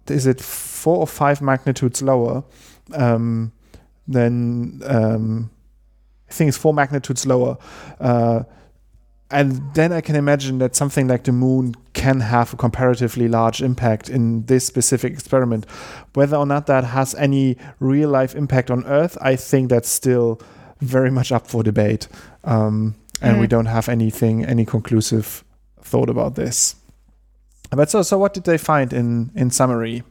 [0.09, 2.42] is it four or five magnitudes lower
[2.94, 3.52] um,
[4.09, 5.50] than, um,
[6.28, 7.56] I think it's four magnitudes lower.
[8.00, 8.42] Uh,
[9.30, 13.62] and then I can imagine that something like the moon can have a comparatively large
[13.62, 15.66] impact in this specific experiment.
[16.14, 20.38] Whether or not that has any real life impact on Earth, I think that's still
[20.80, 22.06] very much up for debate.
[22.44, 23.50] Um, and we Mm.
[23.50, 25.42] don't have anything, any conclusive
[25.82, 26.76] thought about this.
[27.70, 30.02] But so, so what did they find in in summary?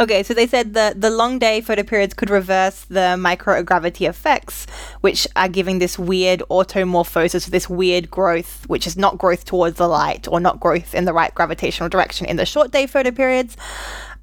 [0.00, 4.66] Okay, so they said that the long day photoperiods could reverse the microgravity effects,
[5.02, 9.86] which are giving this weird automorphosis, this weird growth, which is not growth towards the
[9.86, 13.56] light or not growth in the right gravitational direction in the short day photoperiods.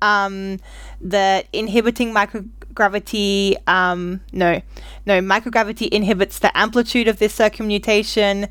[0.02, 0.60] Um,
[1.00, 4.60] that inhibiting microgravity, um, no,
[5.06, 8.48] no, microgravity inhibits the amplitude of this circumnutation.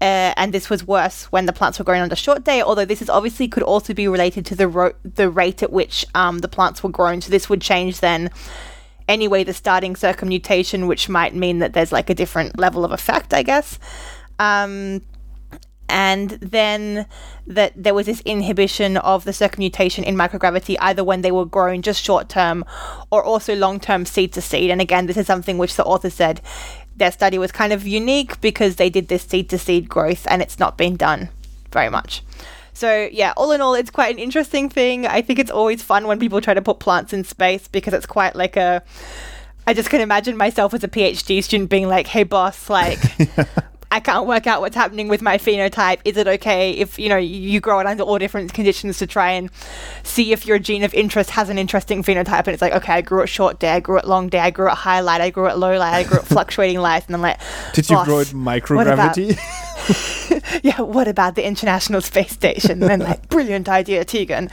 [0.00, 2.60] Uh, and this was worse when the plants were growing on the short day.
[2.60, 6.04] Although this is obviously could also be related to the ro- the rate at which
[6.14, 7.20] um, the plants were grown.
[7.20, 8.30] So this would change then
[9.08, 13.32] anyway the starting circumnutation, which might mean that there's like a different level of effect,
[13.32, 13.78] I guess.
[14.38, 15.02] Um,
[15.88, 17.06] and then
[17.46, 21.82] that there was this inhibition of the circumnutation in microgravity either when they were grown
[21.82, 22.64] just short term
[23.10, 24.70] or also long term seed to seed.
[24.70, 26.40] And again, this is something which the author said
[26.96, 30.42] their study was kind of unique because they did this seed to seed growth and
[30.42, 31.28] it's not been done
[31.72, 32.22] very much.
[32.72, 35.06] So, yeah, all in all, it's quite an interesting thing.
[35.06, 38.06] I think it's always fun when people try to put plants in space because it's
[38.06, 38.82] quite like a.
[39.66, 42.98] I just can imagine myself as a PhD student being like, hey, boss, like,
[43.94, 46.00] I can't work out what's happening with my phenotype.
[46.04, 49.30] Is it okay if you know you grow it under all different conditions to try
[49.30, 49.50] and
[50.02, 52.40] see if your gene of interest has an interesting phenotype?
[52.40, 54.50] And it's like, okay, I grew it short day, I grew it long day, I
[54.50, 57.14] grew it high light, I grew it low light, I grew it fluctuating light, and
[57.14, 57.38] I'm like,
[57.72, 59.38] Did you grow it microgravity?
[60.62, 62.82] yeah, what about the International Space Station?
[62.82, 64.50] And then like, brilliant idea, Tegan.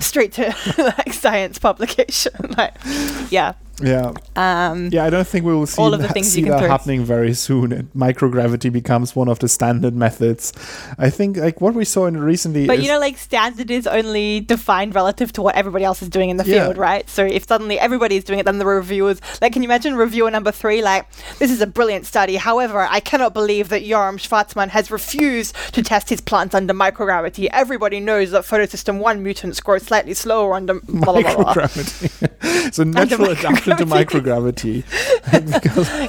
[0.00, 2.32] Straight to like science publication.
[2.56, 2.74] like,
[3.30, 3.54] yeah.
[3.82, 4.12] yeah.
[4.36, 6.46] Um, Yeah, I don't think we will see, All of the that- things see you
[6.46, 6.68] can that throw.
[6.68, 7.72] happening very soon.
[7.72, 10.52] And microgravity becomes one of the standard methods.
[10.98, 14.40] I think like what we saw in recently But you know, like standard is only
[14.40, 16.64] defined relative to what everybody else is doing in the Yeah.
[16.64, 17.08] field, right?
[17.08, 20.30] So if suddenly everybody is doing it, then the reviewers, like, can you imagine reviewer
[20.30, 21.06] number three, like,
[21.38, 22.36] this is a brilliant study.
[22.36, 27.48] However, I cannot believe that Yoram Schwarzman has refused to test his plants under microgravity.
[27.52, 31.34] Everybody knows that photosystem one mutants grow slightly slower under blah blah blah.
[31.34, 31.54] blah.
[31.54, 32.72] microgravity.
[32.74, 34.84] so natural adaptation to microgravity.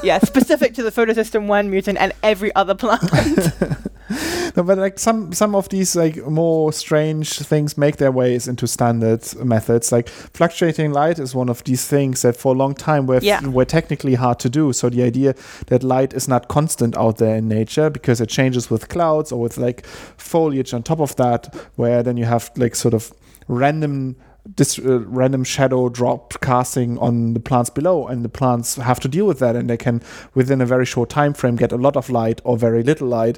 [0.04, 3.04] yeah, specific to the photosystem one mutant and every other plant.
[4.56, 8.68] no, but like some some of these like more strange things make their ways into
[8.68, 9.92] standard methods.
[9.92, 13.46] Like fluctuating light is one of these things that for a long time were Yeah.
[13.48, 14.74] were technically hard to do.
[14.74, 15.36] So the idea
[15.68, 19.40] that light is not constant out there in nature because it changes with clouds or
[19.42, 19.86] with like
[20.18, 23.12] foliage on top of that, where then you have like sort of
[23.48, 24.16] random
[24.56, 29.08] this uh, random shadow drop casting on the plants below and the plants have to
[29.08, 30.02] deal with that and they can
[30.34, 33.38] within a very short time frame get a lot of light or very little light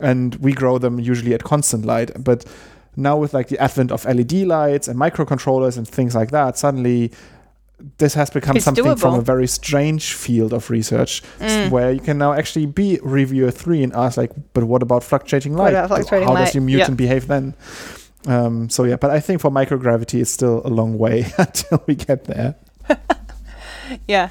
[0.00, 2.44] and we grow them usually at constant light but
[2.96, 7.10] now with like the advent of led lights and microcontrollers and things like that suddenly
[7.96, 12.00] this has become It's something from a very strange field of research s- where you
[12.00, 15.72] can now actually be reviewer three and ask like, but what about fluctuating light?
[15.72, 16.44] about fluctuating How light?
[16.46, 17.54] does your mutant behave then?
[18.26, 21.94] Um, so yeah, but I think for microgravity, it's still a long way until we
[21.94, 22.56] get there.
[24.06, 24.30] Yeah.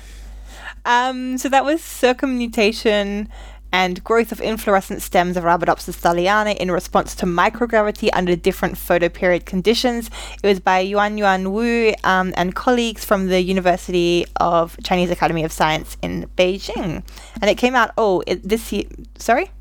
[0.86, 3.30] Um, so that was circumnutation
[3.72, 9.46] and growth of inflorescent stems of Arabidopsis thaliana in response to microgravity under different photoperiod
[9.46, 10.10] conditions.
[10.42, 15.44] It was by Yuan Yuan Wu um, and colleagues from the University of Chinese Academy
[15.44, 17.04] of Science in Beijing.
[17.42, 18.86] And it came out, oh, it, this year.
[19.18, 19.52] Sorry?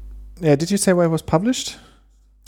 [0.41, 1.77] Yeah, did you say where it was published?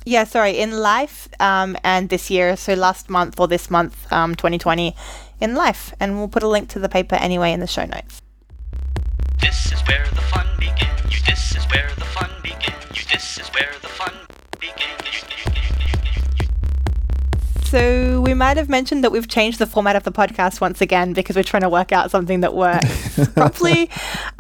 [0.05, 4.35] Yeah, sorry, in Life um, and this year, so last month or this month, um,
[4.35, 4.97] 2020,
[5.41, 5.93] in Life.
[6.01, 8.23] And we'll put a link to the paper anyway in the show notes.
[9.41, 10.40] This is where the fun
[17.71, 21.13] So we might have mentioned that we've changed the format of the podcast once again
[21.13, 23.89] because we're trying to work out something that works properly.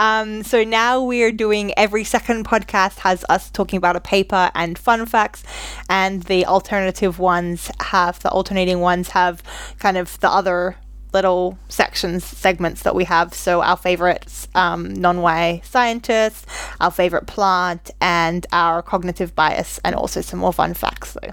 [0.00, 4.76] Um, so now we're doing every second podcast has us talking about a paper and
[4.76, 5.44] fun facts,
[5.88, 9.44] and the alternative ones have the alternating ones have
[9.78, 10.74] kind of the other
[11.12, 16.46] little sections segments that we have so our favorite um, non-way scientists
[16.80, 21.32] our favorite plant and our cognitive bias and also some more fun facts so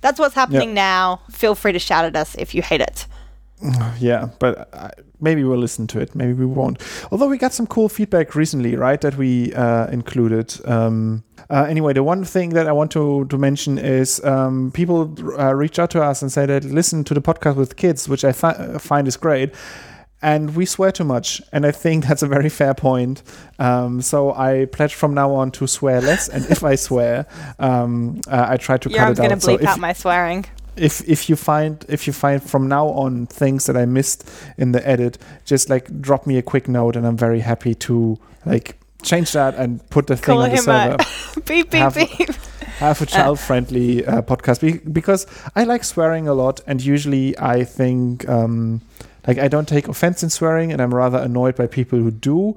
[0.00, 1.20] that's what's happening now.
[1.30, 3.06] Feel free to shout at us if you hate it.
[3.98, 6.14] Yeah, but uh, maybe we'll listen to it.
[6.14, 6.78] Maybe we won't.
[7.10, 9.00] Although we got some cool feedback recently, right?
[9.00, 10.54] That we uh, included.
[10.66, 15.14] Um, uh, anyway, the one thing that I want to, to mention is um, people
[15.38, 18.24] uh, reach out to us and say that listen to the podcast with kids, which
[18.24, 19.54] I fi- find is great.
[20.22, 23.22] And we swear too much, and I think that's a very fair point.
[23.58, 27.26] Um, so I pledge from now on to swear less, and if I swear,
[27.58, 29.42] um, uh, I try to Yeah, cut I'm it going to out.
[29.42, 30.46] So bleep out my swearing.
[30.76, 34.72] if if you find if you find from now on things that I missed in
[34.72, 38.76] the edit, just like drop me a quick note, and I'm very happy to like
[39.02, 41.40] change that and put the thing Call on the server.
[41.46, 42.30] beep beep Have- beep.
[42.78, 47.64] Have a child-friendly uh, podcast be- because I like swearing a lot, and usually I
[47.64, 48.82] think um,
[49.26, 52.56] like I don't take offense in swearing, and I'm rather annoyed by people who do.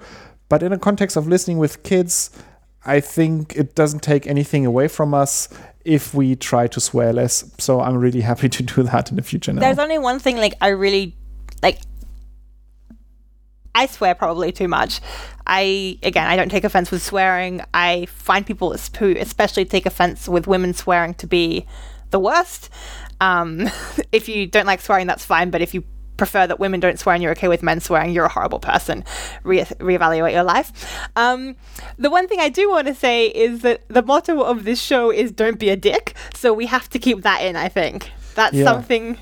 [0.50, 2.32] But in a context of listening with kids,
[2.86, 5.50] I think it doesn't take anything away from us
[5.86, 7.52] if we try to swear less.
[7.58, 9.62] So I'm really happy to do that in the future now.
[9.62, 11.16] There's only one thing like I really
[11.62, 11.80] like.
[13.76, 15.00] I swear probably too much.
[15.46, 17.62] I again, I don't take offense with swearing.
[17.74, 21.66] I find people who especially take offense with women swearing to be
[22.12, 22.70] the worst.
[23.22, 23.70] Um,
[24.12, 25.50] if you don't like swearing, that's fine.
[25.50, 25.84] But if you
[26.20, 29.04] prefer that women don't swear and you're okay with men swearing, you're a horrible person.
[29.44, 30.72] Re- reevaluate your life.
[31.16, 31.56] Um,
[31.98, 35.10] the one thing I do want to say is that the motto of this show
[35.12, 37.56] is "Don't be a dick." So we have to keep that in.
[37.56, 38.66] I think that's Yeah.
[38.66, 39.18] something.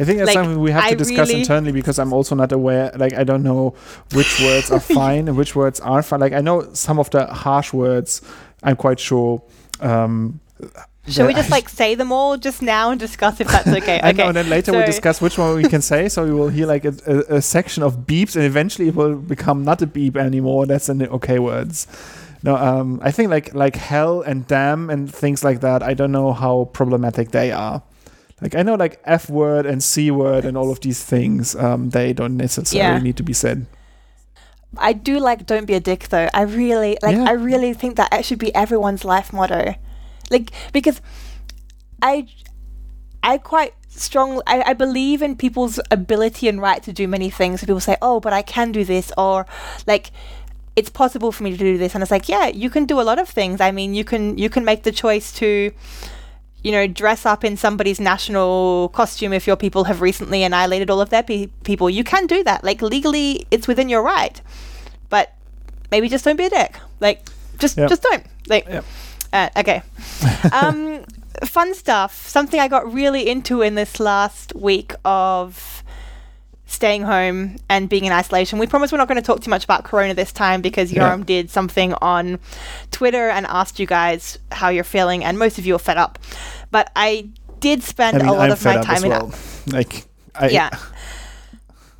[0.00, 2.34] I think that's like, something we have I to discuss really- internally because I'm also
[2.34, 2.90] not aware.
[2.96, 3.74] Like, I don't know
[4.14, 6.20] which words are fine and which words aren't fine.
[6.20, 8.22] Like, I know some of the harsh words.
[8.62, 9.42] I'm quite sure.
[9.80, 10.40] Um,
[11.08, 14.00] Should we just like say them all just now and discuss if that's okay?
[14.00, 14.18] I okay.
[14.18, 16.08] know, and then later so- discuss which one we can say.
[16.08, 19.16] So you will hear like a, a, a section of beeps, and eventually it will
[19.16, 20.66] become not a beep anymore.
[20.66, 21.86] That's in the okay words.
[22.44, 25.82] No, um, I think like like hell and damn and things like that.
[25.82, 27.82] I don't know how problematic they are.
[28.40, 31.54] Like I know like f word and c word and all of these things.
[31.56, 32.98] Um, they don't necessarily Yeah.
[33.02, 33.66] need to be said.
[34.76, 36.28] I do like "Don't be a dick" though.
[36.32, 37.16] I really like.
[37.16, 37.24] Yeah.
[37.28, 39.74] I really think that it should be everyone's life motto,
[40.30, 41.00] like because
[42.00, 42.26] I
[43.22, 44.42] I quite strong.
[44.46, 47.60] I, I believe in people's ability and right to do many things.
[47.60, 49.46] So people say, "Oh, but I can do this," or
[49.86, 50.10] like.
[50.74, 53.02] It's possible for me to do this, and it's like, yeah, you can do a
[53.02, 53.60] lot of things.
[53.60, 55.70] I mean, you can you can make the choice to,
[56.62, 61.02] you know, dress up in somebody's national costume if your people have recently annihilated all
[61.02, 61.90] of their pe- people.
[61.90, 62.64] You can do that.
[62.64, 64.40] Like legally, it's within your right.
[65.10, 65.34] But
[65.90, 66.78] maybe just don't be a dick.
[67.00, 67.90] Like just Yep.
[67.90, 68.24] just don't.
[68.48, 68.84] Like Yep.
[69.32, 69.82] Uh, okay.
[70.52, 71.04] um,
[71.44, 72.26] fun stuff.
[72.26, 75.82] Something I got really into in this last week of
[76.66, 78.58] staying home and being in isolation.
[78.58, 81.10] We promise we're not going to talk too much about Corona this time because Yeah.
[81.10, 82.38] Yoram did something on
[82.90, 86.18] Twitter and asked you guys how you're feeling, and most of you are fed up.
[86.70, 87.28] But I
[87.60, 89.72] did spend I mean, a lot I'm of my time as in.
[89.72, 90.70] Like, I, yeah.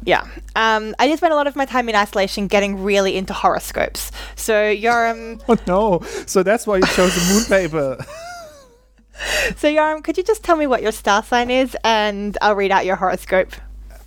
[0.04, 0.26] Yeah.
[0.56, 4.10] Um, I did spend a lot of my time in isolation getting really into horoscopes.
[4.36, 6.00] So Yoram, Oh no!
[6.26, 8.04] So that's why you chose the moon paper.
[9.56, 12.70] so Yoram, could you just tell me what your star sign is, and I'll read
[12.72, 13.52] out your horoscope.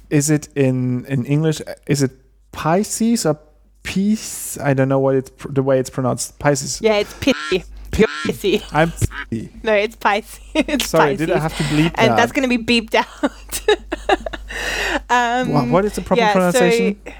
[0.09, 1.61] is it in in English?
[1.87, 2.11] Is it
[2.51, 3.39] Pisces or
[3.83, 4.57] Peace?
[4.59, 6.37] I don't know what it's pr- the way it's pronounced.
[6.39, 6.81] Pisces.
[6.81, 7.63] Yeah, it's pissy.
[7.97, 8.07] You're.
[8.71, 8.91] I'm.
[8.91, 9.49] Pisces.
[9.63, 10.39] No, it's Pisces.
[10.55, 11.27] it's Sorry, Pisces.
[11.27, 13.61] did I have to bleep and that's going to be beeped out.
[15.09, 16.99] Um, Wha- what is the proper yeah, pronunciation?
[17.05, 17.11] So,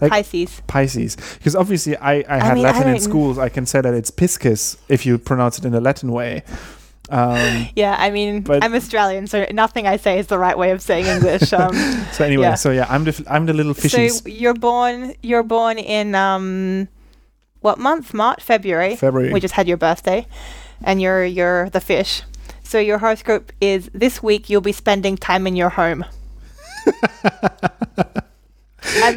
[0.00, 0.62] Like- Pisces.
[0.66, 1.16] Pisces.
[1.38, 3.38] Because obviously I, I had mean, I Latin in schools.
[3.38, 6.42] I can say that it's Piscis if you pronounce it in the Latin way.
[7.10, 10.80] Um, Yeah, I mean, I'm Australian, so nothing I say is the right way of
[10.80, 11.52] saying English.
[11.52, 11.74] Um,
[12.12, 12.54] so anyway, Yeah.
[12.54, 14.22] so yeah, I'm the f- I'm the little fishies.
[14.22, 15.14] so you're born.
[15.22, 16.88] You're born in um,
[17.64, 18.12] what month?
[18.12, 18.94] March, February.
[18.94, 19.32] February.
[19.32, 20.26] We just had your birthday,
[20.82, 22.20] and you're you're the fish.
[22.62, 24.50] So your horoscope is this week.
[24.50, 26.04] You'll be spending time in your home.
[26.84, 26.92] and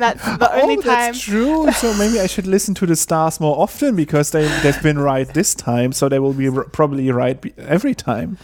[0.01, 0.83] that's the only oh, time.
[0.83, 1.69] that's true.
[1.73, 5.27] So maybe I should listen to the stars more often because they they've been right
[5.27, 8.37] this time, so they will be r- probably right be- every time.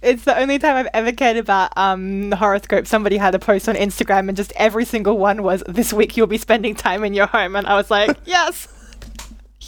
[0.00, 2.86] It's the only time I've ever cared about um, the horoscope.
[2.86, 6.28] Somebody had a post on Instagram, and just every single one was, "This week you'll
[6.28, 8.68] be spending time in your home," and I was like, "Yes,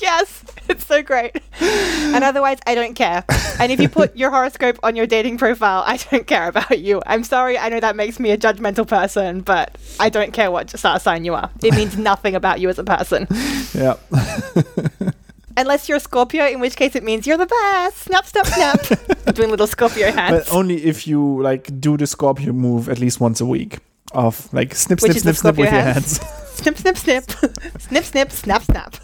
[0.00, 3.24] yes, it's so great." And otherwise, I don't care.
[3.60, 7.02] And if you put your horoscope on your dating profile, I don't care about you.
[7.06, 10.70] I'm sorry, I know that makes me a judgmental person, but I don't care what
[10.70, 11.50] star sign you are.
[11.62, 13.26] It means nothing about you as a person,
[13.74, 13.94] Yeah.
[15.56, 17.98] unless you're a Scorpio, in which case it means you're the best.
[17.98, 18.80] Snap, snap, snap.
[19.34, 20.44] Doing little Scorpio hands.
[20.48, 23.78] but only if you like do the Scorpio move at least once a week
[24.12, 26.18] of like snip, snip, snip, snip with your hands.
[26.18, 26.50] hands.
[26.54, 27.24] snip, snip, snip,
[27.80, 28.96] snip, snip, snap, snap.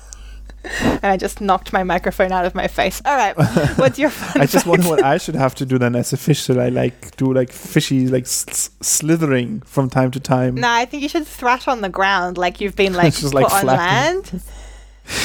[0.97, 3.01] And I just knocked my microphone out of my face.
[3.05, 3.37] All right,
[3.79, 4.67] what's your fun I just fact?
[4.67, 6.45] wonder what I should have to do then as a fish.
[6.45, 10.55] Should I like do like fishy like s- slithering from time to time?
[10.57, 13.35] No, I think you should thrash on the ground like you've been like Just, put
[13.35, 14.31] like, on flapping.
[14.33, 14.43] land.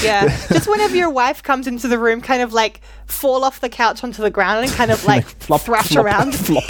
[0.04, 3.70] Yeah, just whenever your wife comes into the room, kind of like fall off the
[3.70, 6.36] couch onto the ground and kind of like, flop, thrash flop, around.
[6.36, 6.64] flop.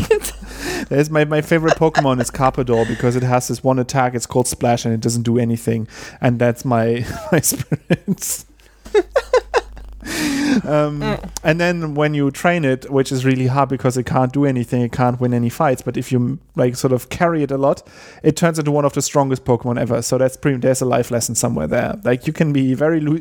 [0.88, 4.16] There's my, my favorite Pokemon is Karpador because it has this one attack.
[4.16, 5.90] It's called Splash and it doesn't do anything,
[6.22, 8.46] and that's my my experience.
[10.66, 14.46] um, and then when you train it, which is really hard because it can't do
[14.46, 15.82] anything, it can't win any fights.
[15.82, 17.88] But if you like sort of carry it a lot,
[18.24, 20.02] it turns into one of the strongest Pokemon ever.
[20.02, 20.58] So that's pretty.
[20.58, 22.00] There's a life lesson somewhere there.
[22.04, 23.20] Like you can be very lo-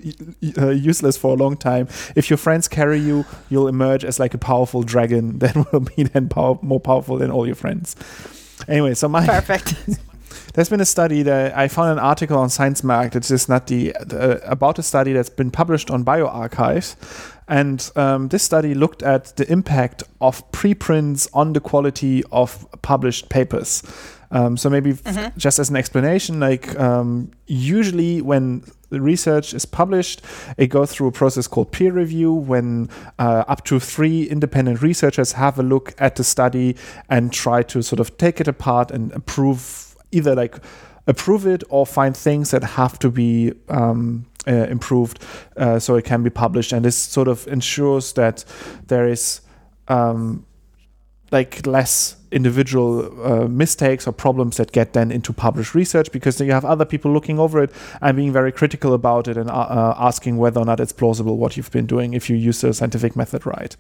[0.59, 1.89] uh, useless for a long time.
[2.17, 6.05] If your friends carry you, you'll emerge as like a powerful dragon that will be
[6.05, 7.97] then power- more powerful than all your friends.
[8.69, 9.75] Anyway, so my Perfect.
[10.61, 13.17] there's been a study that I found an article on Science Mag.
[13.17, 16.97] It's just not the, the about a study that's been published on bioarchives,
[17.49, 23.31] and um, this study looked at the impact of preprints on the quality of published
[23.31, 23.83] papers.
[24.33, 29.65] Um, so maybe f- just as an explanation, like um, usually when the research is
[29.65, 30.21] published,
[30.59, 35.33] it goes through a process called peer review when uh, up to three independent researchers
[35.33, 36.77] have a look at the study
[37.09, 40.59] and try to sort of take it apart and approve either like
[41.07, 45.23] approve it or find things that have to be um, uh, improved
[45.57, 48.45] uh, so it can be published and this sort of ensures that
[48.87, 49.41] there is
[49.89, 50.45] um,
[51.33, 56.53] like less individual uh, mistakes or problems that get then into published research because you
[56.53, 59.95] have other people looking over it and being very critical about it and uh, uh,
[59.99, 63.17] asking whether or not it's plausible what you've been doing if you use the scientific
[63.17, 63.77] method right.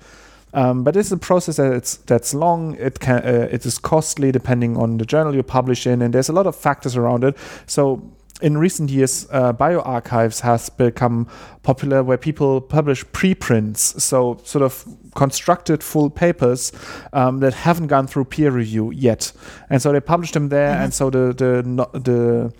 [0.52, 2.74] Um, but it's a process that it's that's long.
[2.76, 6.28] It can uh, it is costly depending on the journal you publish in, and there's
[6.28, 7.36] a lot of factors around it.
[7.66, 8.02] So
[8.42, 11.26] in recent years, uh, bioarchives has become
[11.62, 14.84] popular where people publish preprints, so sort of
[15.14, 16.72] constructed full papers
[17.12, 19.32] um, that haven't gone through peer review yet,
[19.68, 22.52] and so they publish them there, and so the the the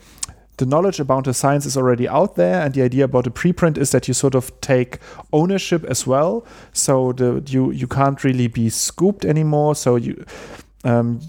[0.61, 3.78] the knowledge about the science is already out there and the idea about a preprint
[3.78, 4.98] is that you sort of take
[5.32, 6.44] ownership as well.
[6.72, 9.74] So the you you can't really be scooped anymore.
[9.74, 10.22] So you
[10.84, 11.20] um,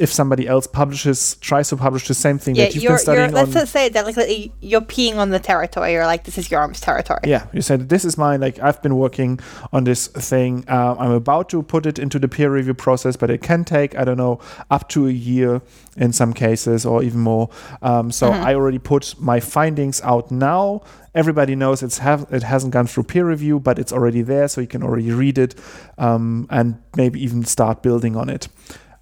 [0.00, 2.98] if somebody else publishes tries to publish the same thing yeah, that you've you're, been
[2.98, 5.92] studying you're, let's on just say it delicately, you're peeing on the territory.
[5.92, 7.20] You're like, this is your arm's territory.
[7.24, 9.38] yeah you said this is mine like i've been working
[9.72, 13.30] on this thing uh, i'm about to put it into the peer review process but
[13.30, 15.62] it can take i don't know up to a year
[15.96, 17.48] in some cases or even more
[17.82, 20.80] um, so i already put my findings out now
[21.14, 24.60] everybody knows it's have it hasn't gone through peer review but it's already there so
[24.60, 25.54] you can already read it
[25.98, 28.48] um, and maybe even start building on it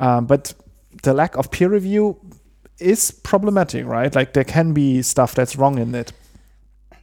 [0.00, 0.54] um, but
[1.02, 2.18] the lack of peer review
[2.78, 4.14] is problematic right?
[4.14, 6.12] Like there can be stuff that's wrong in it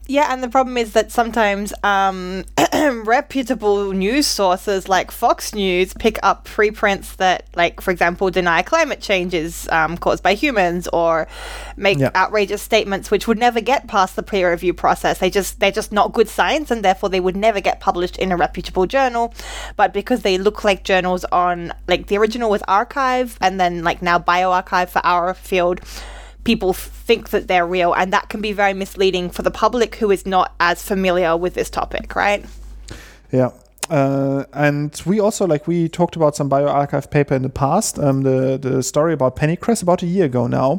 [0.09, 2.43] Yeah, and the problem is that sometimes um,
[3.05, 9.01] reputable news sources like Fox News pick up preprints that, like, for example, deny climate
[9.01, 11.27] change is um, caused by humans, or
[11.77, 15.19] make outrageous statements which would never get past the peer review process.
[15.19, 18.31] They just they're just not good science, and therefore they would never get published in
[18.31, 19.31] a reputable journal.
[19.75, 24.01] But because they look like journals on, like, the original was arXiv, and then like
[24.01, 25.81] now bioRxiv for our field
[26.49, 30.09] people think that they're real and that can be very misleading for the public who
[30.09, 32.43] is not as familiar with this topic right
[33.31, 33.51] Yeah.
[33.99, 37.99] uh, and we also like we talked about some bioRxiv paper in the past.
[37.99, 40.69] Um, the the story about pennycress about a year ago now.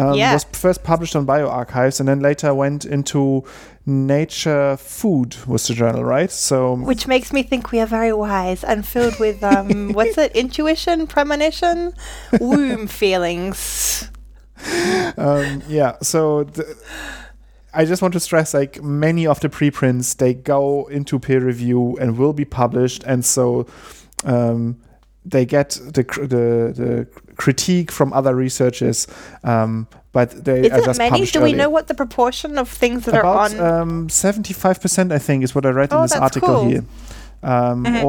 [0.00, 0.34] Um, Yeah.
[0.34, 3.42] was first published on bioarchives and then later went into
[3.86, 6.30] Nature Food was the journal, right?
[6.30, 6.56] So
[6.92, 10.30] Which makes me think we are very wise and filled with um, what's it?
[10.36, 11.92] Intuition, premonition,
[12.40, 14.10] womb feelings.
[15.16, 16.76] Um, yeah so the,
[17.74, 21.96] i just want to stress like many of the preprints they go into peer review
[22.00, 23.66] and will be published and so
[24.24, 24.76] um,
[25.24, 27.06] they get the, the the
[27.36, 29.06] critique from other researchers
[29.44, 31.10] um, but they Is are it just many?
[31.10, 31.58] published Do we early.
[31.58, 33.80] know what the proportion of things that about are on?
[33.82, 36.68] um, 75% i think is what i read in Oh, this article cool.
[36.68, 36.84] here
[37.42, 38.02] um, Mhm.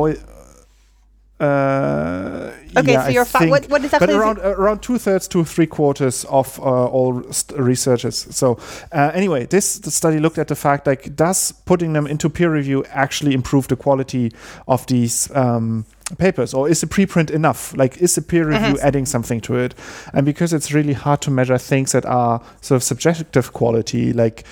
[1.42, 5.28] Uh, okay, yeah, so you're think- what, what but is it- around around two thirds
[5.30, 7.24] to three quarters of uh, all
[7.56, 8.28] researchers.
[8.36, 8.60] So
[8.92, 12.86] uh, anyway, this study looked at the fact like does putting them into peer review
[12.90, 14.32] actually improve the quality
[14.68, 15.86] of these um,
[16.18, 17.76] papers, or is the preprint enough?
[17.76, 19.74] Like, is the peer review adding something to it?
[20.14, 24.44] And because it's really hard to measure things that are sort of subjective quality, like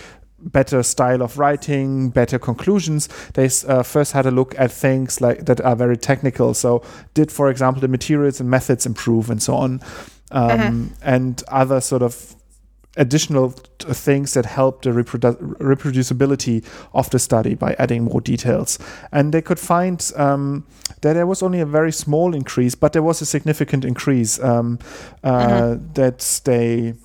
[0.43, 3.07] better style of writing, better conclusions.
[3.33, 6.53] They uh, first had a look at things like that are very technical.
[6.53, 6.81] So,
[7.13, 9.81] did for example the materials and methods improve, and so on,
[10.31, 12.35] um, and other sort of
[12.97, 18.77] additional t- things that help the reprodu- reproducibility of the study by adding more details.
[19.11, 20.65] And they could find um,
[21.01, 24.79] that there was only a very small increase, but there was a significant increase um,
[25.23, 26.95] uh, that they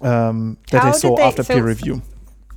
[0.00, 2.02] um, that How they saw they- after so- peer review.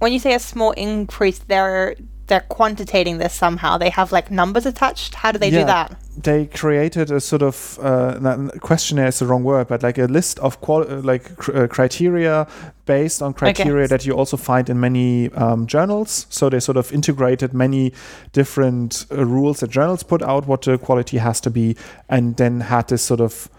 [0.01, 1.95] When you say a small increase, they're
[2.27, 3.77] they're quantitating this somehow.
[3.77, 5.15] They have like numbers attached.
[5.15, 5.59] How do they Yeah.
[5.59, 5.95] do that?
[6.23, 10.39] they created a sort of uh, questionnaire is the wrong word, but like a list
[10.39, 12.45] of qual- uh, like cr- uh, criteria
[12.85, 16.25] based on criteria that you also find in many um, journals.
[16.29, 17.93] So they sort of integrated many
[18.33, 21.75] different uh, rules that journals put out, what the quality has to be,
[22.09, 23.49] and then had this sort of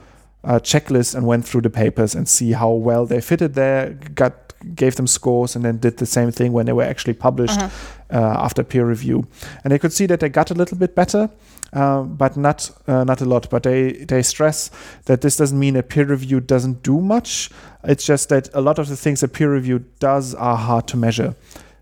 [0.45, 3.91] uh, checklist and went through the papers and see how well they fitted there.
[4.15, 4.35] Got
[4.77, 7.69] gave them scores and then did the same thing when they were actually published uh,
[8.11, 9.27] after peer review,
[9.65, 11.29] and they could see that they got a little bit better
[11.73, 13.49] uh, but not uh, not a lot.
[13.51, 14.71] But they they stress
[15.07, 17.51] that this doesn't mean that peer review doesn't do much.
[17.85, 20.97] It's just that a lot of the things that peer review does are hard to
[20.97, 21.35] measure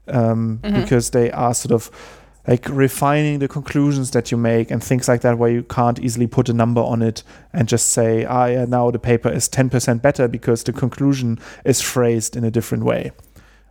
[0.06, 1.90] um, because they are sort of
[2.51, 6.26] like refining the conclusions that you make and things like that where you can't easily
[6.26, 7.22] put a number on it
[7.53, 11.80] and just say ah yeah now the paper is 10% better because the conclusion is
[11.80, 13.12] phrased in a different way.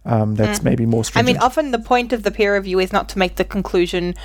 [0.05, 3.09] Um, that's maybe more I mean, often the point of the peer review is not
[3.09, 4.15] to make the conclusion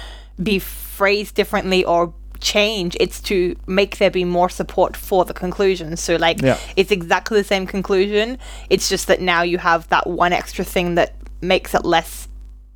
[0.40, 5.96] be phrased differently or change it's to make there be more support for the conclusion.
[5.96, 6.58] So like Yeah.
[6.76, 8.38] it's exactly the same conclusion
[8.70, 12.28] it's just that now you have that one extra thing that makes it less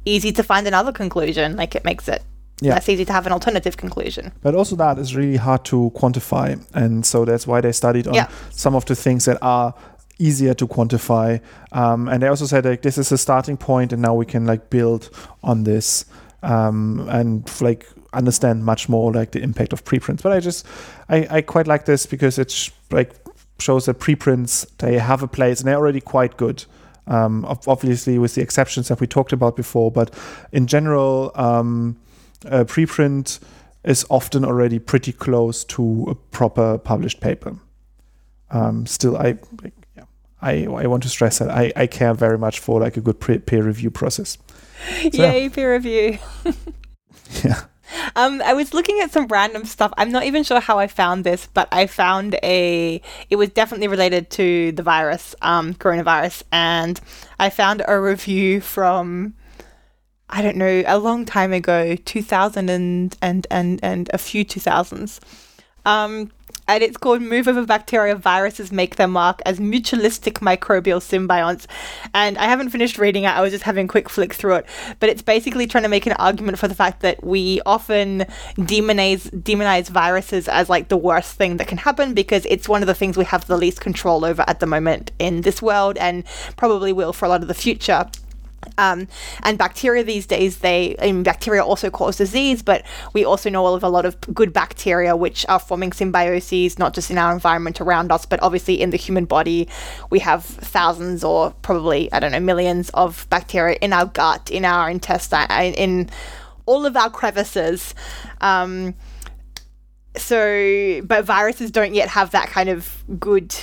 [0.05, 2.23] easy to find another conclusion like it makes it
[2.61, 2.75] Yeah.
[2.75, 6.59] less easy to have an alternative conclusion But also that is really hard to quantify,
[6.75, 8.27] and so that's why they studied on Yeah.
[8.51, 9.75] some of the things that are
[10.19, 11.41] easier to quantify.
[11.71, 14.45] Um, and they also said like this is a starting point, and now we can
[14.47, 15.11] like build
[15.43, 16.05] on this
[16.43, 20.23] um, and like understand much more like the impact of preprints.
[20.23, 20.67] But I just
[21.09, 23.11] I, I quite like this because it's like
[23.61, 26.65] shows that preprints they have a place and they're already quite good.
[27.09, 30.15] Um, obviously, with the exceptions that we talked about before, but
[30.53, 31.97] in general, um,
[32.45, 33.41] a preprint
[33.85, 37.57] is often already pretty close to a proper published paper.
[38.51, 39.39] Um, still, I,
[39.97, 40.05] yeah,
[40.43, 43.21] I I want to stress that I, I care very much for like a good
[43.21, 44.39] pre- peer review process.
[45.01, 46.19] So, yay peer review
[47.45, 47.63] Yeah.
[48.17, 49.93] Um, I was looking at some random stuff.
[49.97, 53.01] I'm not even sure how I found this, but I found a.
[53.31, 57.01] It was definitely related to the virus, um, coronavirus, and
[57.39, 59.35] I found a review from.
[60.31, 65.21] I don't know, a long time ago, 2000 and and and, and a few 2000s.
[65.87, 66.31] Um,
[66.69, 71.67] and it's called Move Over Bacteria Viruses Make Their Mark as Mutualistic Microbial Symbionts.
[72.15, 74.67] And I haven't finished reading it, I was just having a quick flick through it.
[75.01, 79.31] But it's basically trying to make an argument for the fact that we often demonize,
[79.31, 82.95] demonize viruses as like the worst thing that can happen because it's one of the
[82.95, 86.25] things we have the least control over at the moment in this world and
[86.57, 88.09] probably will for a lot of the future.
[88.77, 89.09] Um,
[89.43, 93.65] and bacteria these days, they, I mean, bacteria also cause disease, but we also know
[93.65, 97.33] all of a lot of good bacteria which are forming symbioses, not just in our
[97.33, 99.69] environment around us, but obviously in the human body.
[100.11, 104.65] We have thousands or probably, I don't know, millions of bacteria in our gut, in
[104.65, 106.11] our intestine, in, in
[106.67, 107.95] all of our crevices.
[108.41, 108.95] Um,
[110.17, 113.55] so, but viruses don't yet have that kind of good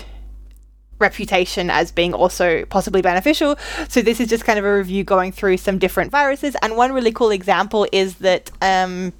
[0.99, 3.57] reputation as being also possibly beneficial.
[3.89, 6.55] So this is just kind of a review going through some different viruses.
[6.61, 9.13] And one really cool example is that um,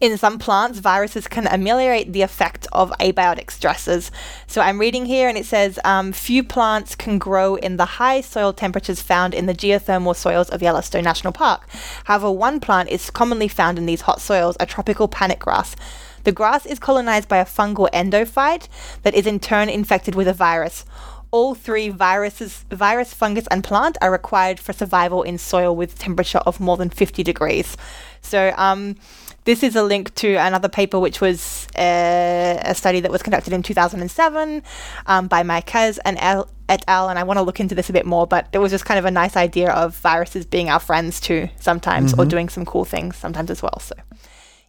[0.00, 4.10] In some plants, viruses can ameliorate the effect of abiotic stresses.
[4.46, 8.22] So I'm reading here and it says um, few plants can grow in the high
[8.22, 11.68] soil temperatures found in the geothermal soils of Yellowstone National Park.
[12.04, 15.76] However, one plant is commonly found in these hot soils, a tropical panic grass.
[16.24, 18.68] The grass is colonized by a fungal endophyte
[19.02, 20.84] that is in turn infected with a virus.
[21.32, 26.38] All three viruses, virus, fungus, and plant are required for survival in soil with temperature
[26.38, 27.76] of more than 50 degrees.
[28.20, 28.96] So, um,
[29.44, 33.52] this is a link to another paper, which was uh, a study that was conducted
[33.52, 34.62] in 2007
[35.06, 37.08] um, by Marquez and El- et al.
[37.08, 38.98] And I want to look into this a bit more, but it was just kind
[38.98, 42.84] of a nice idea of viruses being our friends too, sometimes, or doing some cool
[42.84, 43.78] things sometimes as well.
[43.80, 43.94] So,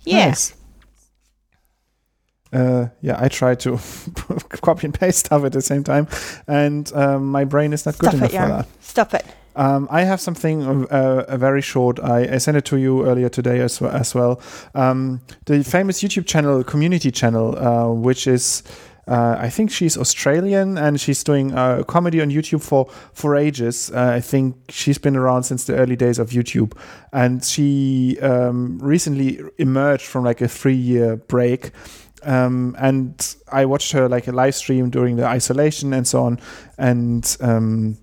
[0.05, 0.27] yeah.
[0.29, 0.53] Nice.
[2.53, 3.77] Uh, yeah, I try to
[4.61, 6.07] copy and paste stuff at the same time,
[6.47, 8.49] and um, my brain is not good Stop enough it, for Jan.
[8.49, 8.67] that.
[8.81, 9.25] Stop it.
[9.55, 11.99] Um, I have something uh, uh, very short.
[11.99, 14.41] I, I sent it to you earlier today as, well- as well.
[14.75, 18.63] Um, the famous YouTube channel, community channel, uh, which is.
[19.07, 23.91] Uh, I think she's Australian and she's doing uh, comedy on YouTube for for ages.
[23.91, 26.77] Uh, I think she's been around since the early days of YouTube,
[27.11, 31.71] and she um, recently emerged from like a three year break.
[32.23, 36.39] Um, and I watched her like a live stream during the isolation and so on,
[36.77, 37.97] and um,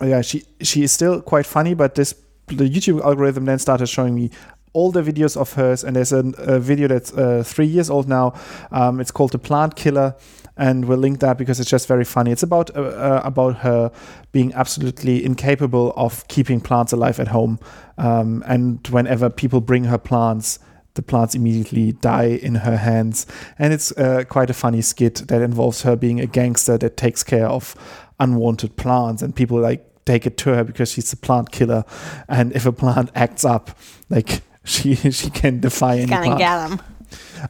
[0.00, 2.14] yeah, she she is still quite funny, but this
[2.48, 4.30] the YouTube algorithm then started showing me
[4.72, 8.08] all the videos of hers, and there's a, a video that's uh, three years old
[8.08, 8.34] now.
[8.70, 10.14] Um, it's called the Plant Killer,
[10.56, 12.30] and we'll link that because it's just very funny.
[12.30, 13.90] It's about uh, uh, about her
[14.32, 17.58] being absolutely incapable of keeping plants alive at home,
[17.96, 20.58] um, and whenever people bring her plants.
[20.96, 23.26] The plants immediately die in her hands,
[23.58, 27.22] and it's uh, quite a funny skit that involves her being a gangster that takes
[27.22, 27.74] care of
[28.18, 29.22] unwanted plants.
[29.22, 31.84] And people like take it to her because she's a plant killer.
[32.28, 33.76] And if a plant acts up
[34.08, 36.80] like she she can defy any Gonna plant.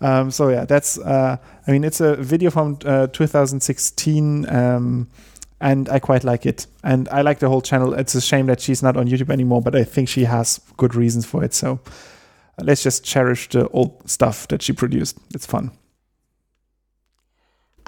[0.01, 5.09] Um, so yeah that's uh, i mean it's a video from uh, 2016 um,
[5.61, 6.67] and i quite like it.
[6.83, 7.95] And i like the whole channel.
[7.95, 10.95] It's a shame that she's not on youtube anymore but i think she has good
[10.95, 11.55] reasons for it.
[11.55, 11.81] So
[12.63, 15.71] let's just cherish the old stuff that she produced it's fun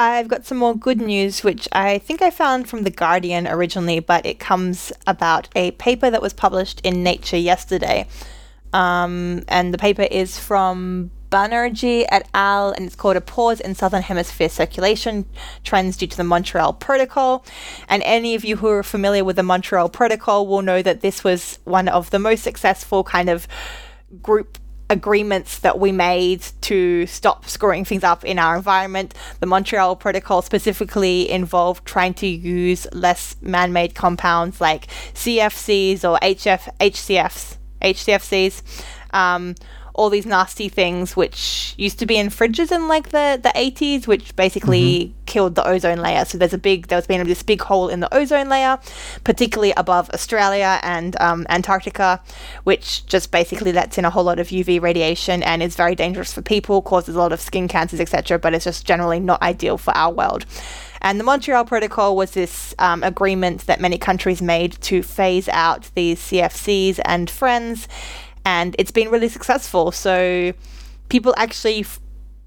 [0.00, 3.98] I've got some more good news, which I think I found from The Guardian originally,
[3.98, 8.06] but it comes about a paper that was published in Nature yesterday.
[8.72, 13.74] Um, and the paper is from Banerjee et al., and it's called A Pause in
[13.74, 15.26] Southern Hemisphere Circulation
[15.64, 17.44] Trends Due to the Montreal Protocol.
[17.88, 21.24] And any of you who are familiar with the Montreal Protocol will know that this
[21.24, 23.48] was one of the most successful kind of
[24.22, 24.58] group
[24.90, 29.14] agreements that we made to stop screwing things up in our environment.
[29.40, 36.18] The Montreal Protocol specifically involved trying to use less man made compounds like CFCs or
[36.20, 38.62] HF, HCFs, HCFCs.
[39.12, 39.54] Um,
[39.98, 44.06] all these nasty things which used to be in fridges in like the, the 80s
[44.06, 46.24] which basically killed the ozone layer.
[46.24, 48.78] So there's a big there's been this big hole in the ozone layer
[49.24, 52.20] particularly above australia and um, antarctica
[52.62, 56.32] which just basically lets in a whole lot of uv radiation and is very dangerous
[56.32, 59.76] for people causes a lot of skin cancers etc but it's just generally not ideal
[59.76, 60.46] for our world.
[61.00, 65.90] And the Montreal Protocol was this um, agreement that many countries made to phase out
[65.94, 67.88] these CFCs and friends,
[68.48, 69.92] and it's been really successful.
[69.92, 70.54] So
[71.10, 72.00] people actually f-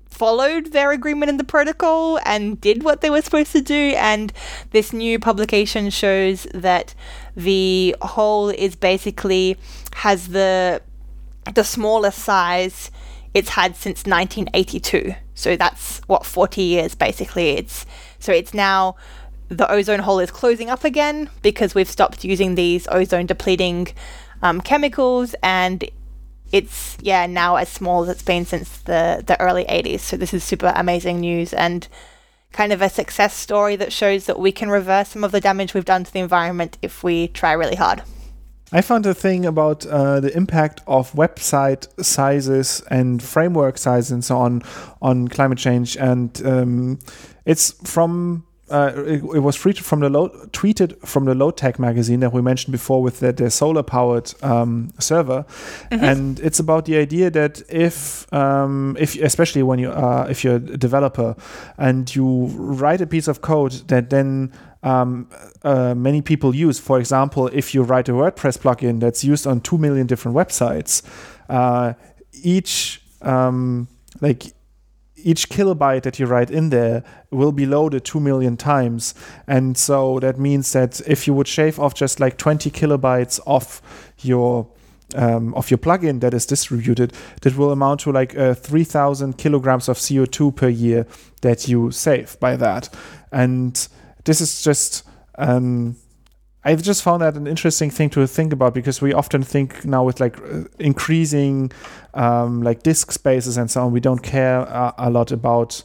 [0.09, 3.93] followed their agreement in the protocol and did what they were supposed to do.
[3.95, 4.33] And
[4.71, 6.95] this new publication shows that
[7.35, 9.57] the hole is basically
[9.93, 10.81] has the
[11.55, 12.91] the smallest size
[13.33, 15.13] it's had since 1982.
[15.35, 17.49] So that's what 40 years basically.
[17.51, 17.85] It's
[18.17, 18.95] so it's now
[19.49, 23.89] the ozone hole is closing up again because we've stopped using these ozone depleting
[24.41, 25.83] um, chemicals and
[26.51, 29.99] it's yeah now as small as it's been since the the early 80s.
[29.99, 31.87] So this is super amazing news and
[32.51, 35.73] kind of a success story that shows that we can reverse some of the damage
[35.73, 38.01] we've done to the environment if we try really hard.
[38.73, 44.23] I found a thing about uh, the impact of website sizes and framework sizes and
[44.23, 44.61] so on
[45.01, 46.99] on climate change, and um,
[47.45, 48.45] it's from.
[48.71, 52.31] Uh, it, it was tweeted from the low, tweeted from the low tech magazine that
[52.31, 55.45] we mentioned before with their, the solar powered um, server,
[55.91, 60.55] and it's about the idea that if um, if especially when you are if you're
[60.55, 61.35] a developer
[61.77, 64.53] and you write a piece of code that then
[64.83, 65.29] um,
[65.63, 66.79] uh, many people use.
[66.79, 71.03] For example, if you write a WordPress plugin that's used on two million different websites,
[71.49, 71.93] uh,
[72.41, 73.87] each um,
[74.21, 74.53] like
[75.23, 79.13] each kilobyte that you write in there will be loaded 2 million times.
[79.47, 83.81] And so that means that if you would shave off just like 20 kilobytes off
[84.19, 84.67] your
[85.13, 87.11] um, of your plugin that is distributed,
[87.41, 91.05] that will amount to like uh, 3,000 kilograms of CO2 per year
[91.41, 92.93] that you save by that.
[93.31, 93.87] And
[94.23, 95.03] this is just.
[95.37, 95.95] Um,
[96.63, 100.03] I've just found that an interesting thing to think about because we often think now
[100.03, 101.71] with like uh, increasing
[102.13, 105.83] um, like disk spaces and so on, we don't care uh, a lot about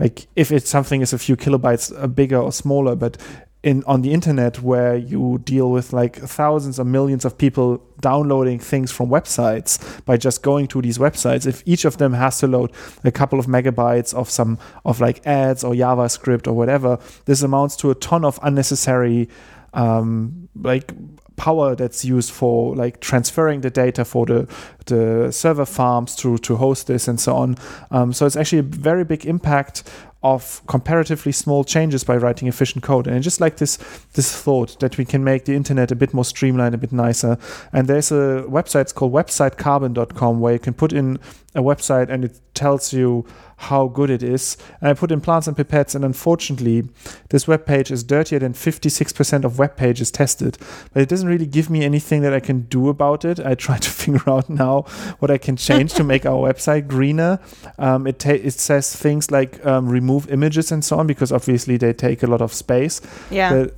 [0.00, 3.16] like if it's something is a few kilobytes uh, bigger or smaller, but
[3.62, 8.58] in on the internet where you deal with like thousands or millions of people downloading
[8.58, 12.46] things from websites by just going to these websites if each of them has to
[12.46, 12.70] load
[13.02, 17.74] a couple of megabytes of some of like ads or javascript or whatever this amounts
[17.74, 19.28] to a ton of unnecessary
[19.74, 20.92] um, like
[21.36, 24.46] power that's used for like transferring the data for the
[24.86, 27.56] the server farms to to host this and so on.
[27.90, 29.84] Um, so it's actually a very big impact
[30.22, 33.06] of comparatively small changes by writing efficient code.
[33.06, 33.76] And I just like this
[34.14, 37.38] this thought that we can make the internet a bit more streamlined, a bit nicer.
[37.72, 41.18] And there's a website it's called websitecarbon.com where you can put in
[41.54, 43.24] a website and it tells you
[43.62, 44.56] how good it is.
[44.80, 46.88] And I put in plants and pipettes, and unfortunately,
[47.30, 50.56] this web page is dirtier than 56% of web pages tested.
[50.92, 53.40] But it doesn't really give me anything that I can do about it.
[53.40, 54.82] I try to figure out now
[55.18, 57.40] what I can change to make our website greener.
[57.78, 61.76] Um, it, ta- it says things like um, remove images and so on, because obviously
[61.76, 63.00] they take a lot of space.
[63.30, 63.50] Yeah.
[63.52, 63.74] But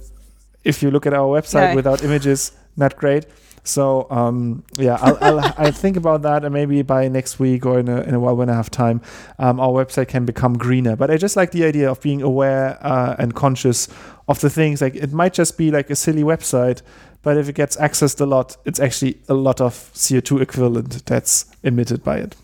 [0.62, 1.76] if you look at our website No.
[1.76, 3.24] without images, not great.
[3.62, 7.78] So um, yeah, I'll, I'll, I'll think about that, and maybe by next week or
[7.78, 9.00] in a, in a while when I have time,
[9.38, 10.96] um, our website can become greener.
[10.96, 13.88] But I just like the idea of being aware uh, and conscious
[14.28, 14.80] of the things.
[14.80, 16.82] Like it might just be like a silly website,
[17.22, 21.46] but if it gets accessed a lot, it's actually a lot of CO2 equivalent that's
[21.62, 22.36] emitted by it.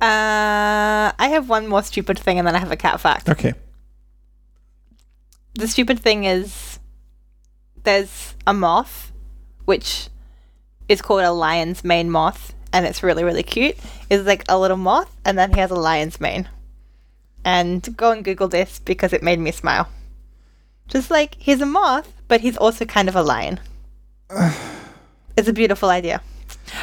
[0.00, 3.30] Uh, I have one more stupid thing, and then I have a cat fact.
[3.30, 3.54] Okay.
[5.54, 6.78] The stupid thing is
[7.82, 9.10] there's a moth,
[9.66, 10.08] which
[10.88, 13.76] is called a lion's mane moth, and it's really, really cute.
[14.08, 16.48] It's like a little moth, and then he has a lion's mane.
[17.44, 19.88] And go and Google this because it made me smile.
[20.88, 23.60] Just like he's a moth, but he's also kind of a lion.
[25.36, 26.22] it's a beautiful idea.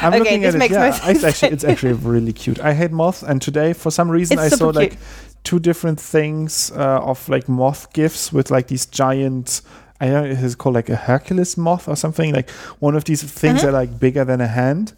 [0.00, 0.70] I'm Okay, looking this at it.
[0.70, 2.60] Yeah, it's actually it's actually really cute.
[2.60, 4.98] I hate moths, and today for some reason It's I saw super like
[5.44, 9.62] two different things uh, of like moth gifs with like these giant.
[10.04, 12.32] I don't know if it's called like a Hercules moth or something.
[12.34, 12.50] Like
[12.80, 13.66] one of these things Mm-hmm.
[13.66, 14.92] that are like bigger than a hand.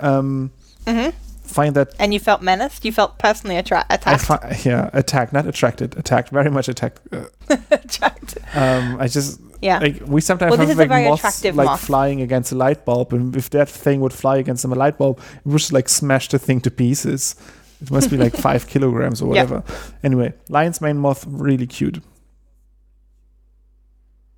[0.00, 0.50] Um,
[0.86, 1.10] hmm
[1.44, 2.84] Find that And you felt menaced.
[2.84, 4.22] You felt personally attra- I attacked.
[4.24, 7.00] fi- yeah attacked, not attracted, attacked, very much attacked.
[7.12, 8.38] Uh, attacked.
[8.54, 9.78] um, I just Yeah.
[9.78, 11.80] like we sometimes Well, have like moths like moth.
[11.80, 15.18] flying against a light bulb, and if that thing would fly against a light bulb,
[15.18, 17.36] it would just like smash the thing to pieces.
[17.82, 19.62] It must be like five kilograms or whatever.
[20.02, 21.98] Anyway, lion's mane moth, really cute.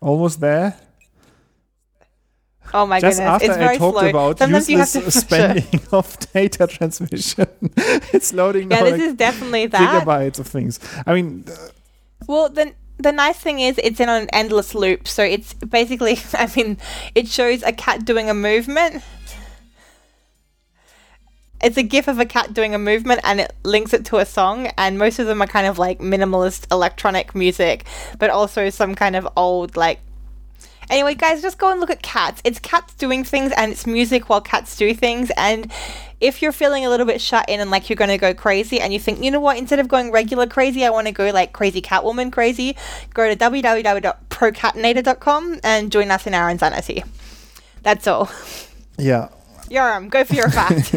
[0.00, 0.76] Almost there.
[2.74, 4.08] oh my Just goodness, after it's very I talked slow.
[4.10, 7.46] about Sometimes you have useless to spending of data transmission,
[8.12, 10.04] it's loading Yeah, this is definitely that.
[10.04, 10.78] gigabytes of things.
[11.06, 11.56] I mean, uh,
[12.28, 15.08] Well, the the nice thing is it's in an endless loop.
[15.08, 16.78] So it's basically, I mean,
[17.14, 19.02] it shows a cat doing a movement.
[21.62, 24.26] It's a gif of a cat doing a movement and it links it to a
[24.26, 24.68] song.
[24.76, 27.84] And most of them are kind of like minimalist electronic music,
[28.18, 30.00] but also some kind of old, like.
[30.88, 32.40] Anyway, guys, just go and look at cats.
[32.44, 35.32] It's cats doing things and it's music while cats do things.
[35.36, 35.72] And
[36.20, 38.80] if you're feeling a little bit shut in and like you're going to go crazy
[38.80, 41.30] and you think, you know what, instead of going regular crazy, I want to go
[41.30, 42.76] like crazy Catwoman crazy,
[43.14, 47.02] go to www.procatinator.com and join us in our insanity.
[47.82, 48.30] That's all.
[48.96, 49.30] yeah.
[49.68, 50.94] Yoram, go for your fact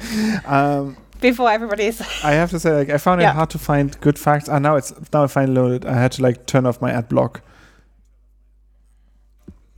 [0.46, 2.00] Um, before everybody's.
[2.24, 3.30] I have to say, like, I found Yeah.
[3.30, 4.48] it hard to find good facts.
[4.48, 5.84] And now it's now I finally loaded.
[5.86, 7.42] I had to like turn off my ad block.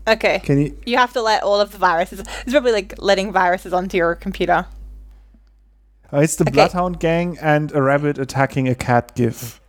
[0.07, 0.41] Okay.
[0.41, 0.79] Can you?
[0.87, 2.21] You have to let all of the viruses.
[2.21, 4.67] It's probably like letting viruses onto your computer.
[6.13, 6.53] Oh, it's the Okay.
[6.53, 9.60] Bloodhound Gang and a rabbit attacking a cat gif.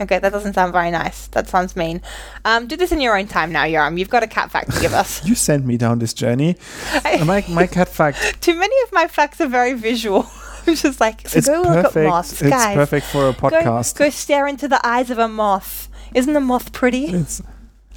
[0.00, 1.26] Okay, that doesn't sound very nice.
[1.28, 2.00] That sounds mean.
[2.44, 3.98] Um, do this in your own time now, Yoram.
[3.98, 5.24] You've got a cat fact to give us.
[5.30, 6.56] You sent me down this journey.
[7.04, 8.40] Uh, my my cat fact.
[8.40, 10.26] Too many of my facts are very visual.
[10.66, 11.96] I'm just like, so it's go look perfect.
[11.96, 12.74] at moths, it's guys.
[12.74, 13.96] perfect for a Go, podcast.
[13.96, 15.88] go stare into the eyes of a moth.
[16.14, 17.06] Isn't a moth pretty?
[17.06, 17.42] It's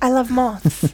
[0.01, 0.93] I love moths.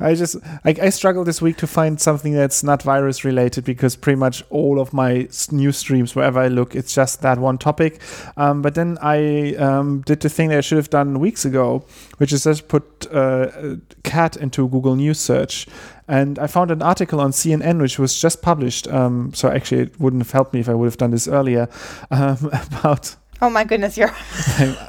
[0.00, 3.96] I just I, I struggle this week to find something that's not virus related because
[3.96, 8.00] pretty much all of my news streams wherever I look it's just that one topic.
[8.36, 11.84] Um, but then I um, did the thing that I should have done weeks ago,
[12.18, 15.66] which is just put uh, cat into Google News search.
[16.08, 18.86] And I found an article on CNN which was just published.
[18.88, 21.68] Um, so actually, it wouldn't have helped me if I would have done this earlier.
[22.10, 24.14] Um, about oh my goodness, you're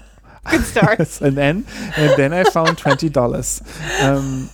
[0.50, 1.00] good start.
[1.22, 1.66] and then
[1.98, 3.62] and then I found twenty dollars.
[4.02, 4.50] Um,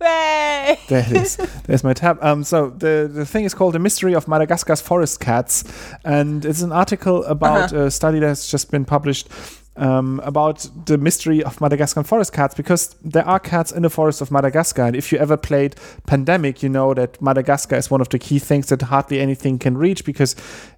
[0.00, 0.78] Way.
[0.88, 1.36] there it is.
[1.64, 2.18] There's my tab.
[2.22, 5.64] Um, so the the thing is called "The Mystery of Madagascar's Forest Cats,"
[6.04, 9.28] and it's an article about a study that's just been published.
[9.76, 14.20] Um, about the mystery of Madagascar forest cats because there are cats in the forest
[14.20, 14.82] of Madagascar.
[14.82, 18.40] And if you ever played Pandemic, you know that Madagascar is one of the key
[18.40, 20.34] things that hardly anything can reach because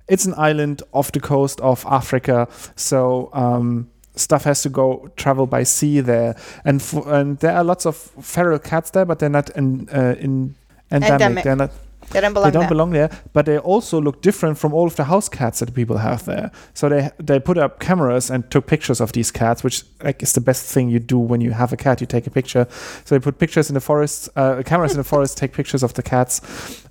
[0.06, 2.46] it's an island off the coast of Africa.
[2.76, 3.88] So um,
[4.20, 7.96] stuff has to go travel by sea there, and f- and there are lots of
[7.96, 10.54] feral cats there, but they're not in uh, in
[10.90, 11.12] endemic.
[11.12, 11.44] Endemic.
[11.44, 11.70] They're not.
[12.10, 12.68] They don't belong they don't there.
[12.68, 15.98] belong there, but they also look different from all of the house cats that people
[15.98, 16.50] have there.
[16.74, 20.32] So they they put up cameras and took pictures of these cats, which like is
[20.32, 22.00] the best thing you do when you have a cat.
[22.00, 22.66] You take a picture.
[23.04, 25.94] So they put pictures in the forest, uh, cameras in the forest, take pictures of
[25.94, 26.40] the cats,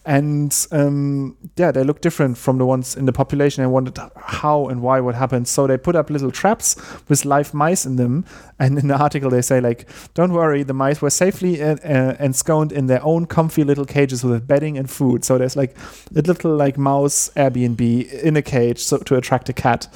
[0.06, 3.64] and um, yeah, they look different from the ones in the population.
[3.64, 5.48] I wondered how and why what happened.
[5.48, 6.76] So they put up little traps
[7.08, 8.26] with live mice in them,
[8.60, 12.16] and in the article they say like, "Don't worry, the mice were safely uh, uh,
[12.20, 15.76] ensconced in their own comfy little cages with bedding and food." So there's like
[16.16, 19.88] a little like mouse Airbnb in a cage so to attract a cat,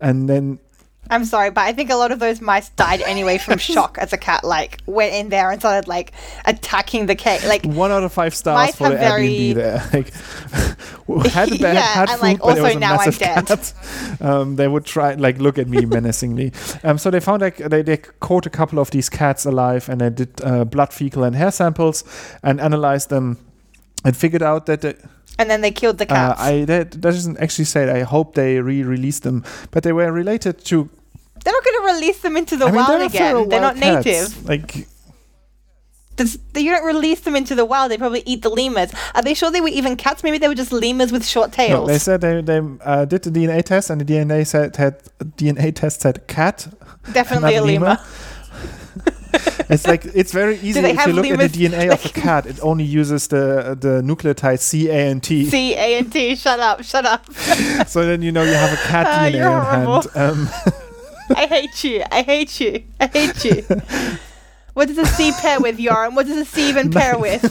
[0.00, 0.58] and then
[1.10, 4.12] I'm sorry, but I think a lot of those mice died anyway from shock as
[4.12, 6.12] a cat like went in there and started like
[6.46, 7.44] attacking the cage.
[7.44, 9.90] Like one out of five stars for the very- Airbnb there.
[11.06, 13.18] Like, had a bad, Yeah, had food, like, but it was a now I'm massive
[13.18, 13.46] dead.
[13.46, 13.74] cat.
[14.20, 16.52] Um, they would try like look at me menacingly.
[16.82, 20.00] Um, so they found like they, they caught a couple of these cats alive and
[20.00, 22.04] they did uh, blood, fecal, and hair samples
[22.42, 23.38] and analyzed them
[24.04, 24.94] and figured out that they,
[25.38, 26.40] and then they killed the uh, cats.
[26.40, 27.84] I that, that doesn't actually say.
[27.84, 27.88] it.
[27.88, 30.88] I hope they re-released them, but they were related to.
[31.44, 33.48] they're not going to release them into the I mean, wild they're again.
[33.48, 34.06] They're not cats.
[34.06, 34.48] native.
[34.48, 34.86] Like
[36.16, 37.90] This- you don't release them into the wild.
[37.90, 38.92] They probably eat the lemurs.
[39.16, 40.22] Are they sure they were even cats?
[40.22, 41.88] Maybe they were just lemurs with short No, tails.
[41.88, 45.02] they said they, they uh, did the DNA test, and the DNA said had
[45.36, 46.68] DNA test said cat.
[47.12, 47.98] Definitely a not lemur.
[49.70, 52.46] It's like it's very easy if you look at the DNA of a cat.
[52.46, 55.46] It only uses the the nucleotide C, A, and T.
[55.46, 56.36] C A N T.
[56.36, 56.84] Shut up.
[56.84, 57.24] Shut up.
[57.88, 60.06] So then you know you have a cat Ah, DNA on hand.
[60.16, 60.48] Um,
[61.36, 62.02] I hate you.
[62.10, 62.84] I hate you.
[63.00, 63.64] I hate you.
[64.74, 66.14] What does a C pair with, Yoram?
[66.14, 67.42] What does a C even pair with?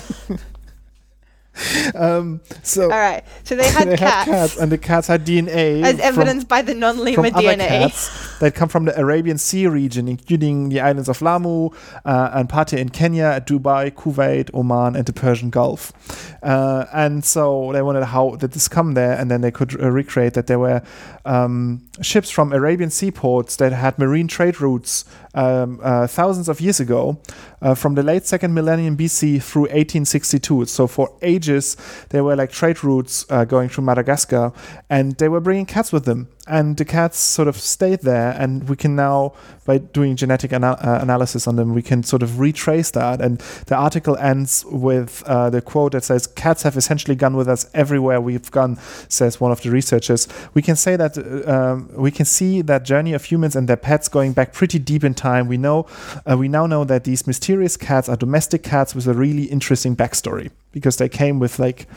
[1.96, 3.24] um, so All right.
[3.44, 6.62] So they had they cats, had cats, and the cats had DNA as evidenced by
[6.62, 7.68] the non-lemur DNA.
[7.68, 11.70] cats that come from the Arabian Sea region, including the islands of Lamu
[12.06, 15.94] uh, and Pate in Kenya, Dubai, Kuwait, Oman, and the Persian Gulf.
[16.42, 19.92] Uh, and so they wondered how did this come there, and then they could uh,
[19.92, 20.82] recreate that there were
[21.26, 26.80] um, ships from Arabian seaports that had marine trade routes um, uh, thousands of years
[26.80, 27.20] ago,
[27.62, 30.66] uh, from the late second millennium BC through 1862.
[30.66, 31.14] So for
[31.44, 31.78] ages,
[32.10, 34.52] there were like trade routes uh, going through Madagascar,
[34.90, 36.28] and they were bringing cats with them.
[36.46, 39.32] And the cats sort of stayed there, and we can now,
[39.66, 43.22] by doing genetic ana- uh, analysis on them, we can sort of retrace that.
[43.22, 43.38] And
[43.68, 47.70] the article ends with uh, the quote that says, "Cats have essentially gone with us
[47.74, 48.78] everywhere we've gone,"
[49.08, 50.28] says one of the researchers.
[50.54, 53.78] We can say that uh, um, we can see that journey of humans and their
[53.78, 55.48] pets going back pretty deep in time.
[55.48, 55.88] We know,
[56.30, 59.96] uh, we now know that these mysterious cats are domestic cats with a really interesting
[59.96, 61.88] backstory because they came with like,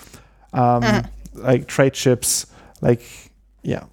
[0.53, 1.03] um,
[1.35, 2.47] like trade ships,
[2.81, 3.03] like
[3.63, 3.87] yeah,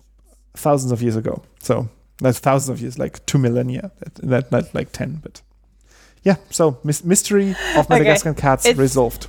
[0.56, 1.42] thousands of years ago.
[1.60, 1.90] So
[2.20, 3.92] that's thousands of years, like two millennia.
[4.22, 5.42] That not like ten, but
[6.24, 6.36] yeah.
[6.50, 9.28] So mys- mystery of Madagascar cats It's- resolved.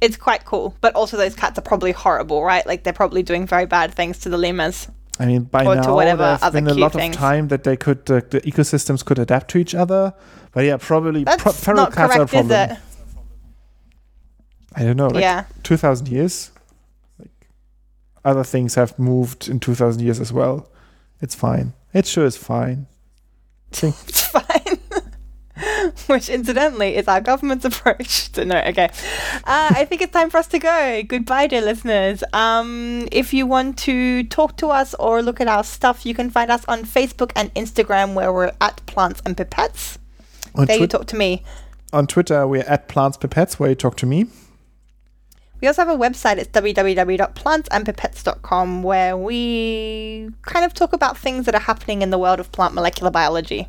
[0.00, 2.66] It's quite cool, but also those cats are probably horrible, right?
[2.66, 4.88] Like they're probably doing very bad things to the lemurs.
[5.18, 7.14] I mean, by or now there's been a lot things.
[7.14, 10.14] of time that they could, uh, the ecosystems could adapt to each other.
[10.52, 12.78] But yeah, probably That's pro- feral not cats are a problem.
[14.74, 15.44] I don't know, like yeah.
[15.62, 16.50] two thousand years.
[18.24, 20.68] Other things have moved in two thousand years as well.
[21.20, 21.72] It's fine.
[21.92, 22.86] It sure is fine.
[23.72, 24.78] It's fine.
[26.06, 28.58] Which, incidentally, is our government's approach to no.
[28.66, 28.88] Okay,
[29.44, 31.02] uh, I think it's time for us to go.
[31.06, 32.24] Goodbye, dear listeners.
[32.32, 36.30] Um, if you want to talk to us or look at our stuff, you can
[36.30, 39.98] find us on Facebook and Instagram, where we're at Plants and Pipettes.
[40.54, 41.42] On, there you talk to me.
[41.92, 44.26] on Twitter, we're at Plants Pipettes, where you talk to me.
[45.60, 46.38] We also have a website.
[46.38, 52.40] It's www.plantsandpipettes.com where we kind of talk about things that are happening in the world
[52.40, 53.68] of plant molecular biology.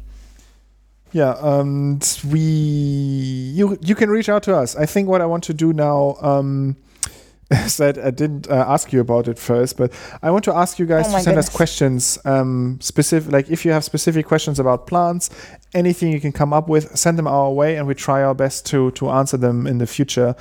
[1.13, 4.77] Yeah, and we you you can reach out to us.
[4.77, 6.77] I think what I want to do now um,
[7.51, 10.79] is that I didn't uh, ask you about it first, but I want to ask
[10.79, 12.17] you guys Oh to send us questions.
[12.23, 15.29] Um, specific, like if you have specific questions about plants,
[15.73, 18.65] anything you can come up with, send them our way, and we try our best
[18.67, 20.35] to to answer them in the future.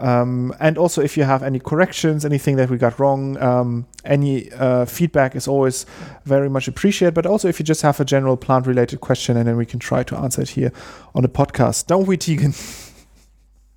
[0.00, 4.50] Um, and also, if you have any corrections, anything that we got wrong, um, any
[4.52, 5.86] uh, feedback is always
[6.24, 7.14] very much appreciated.
[7.14, 9.78] But also, if you just have a general plant related question, and then we can
[9.78, 10.72] try to answer it here
[11.14, 11.86] on the podcast.
[11.86, 12.54] Don't we, Tegan?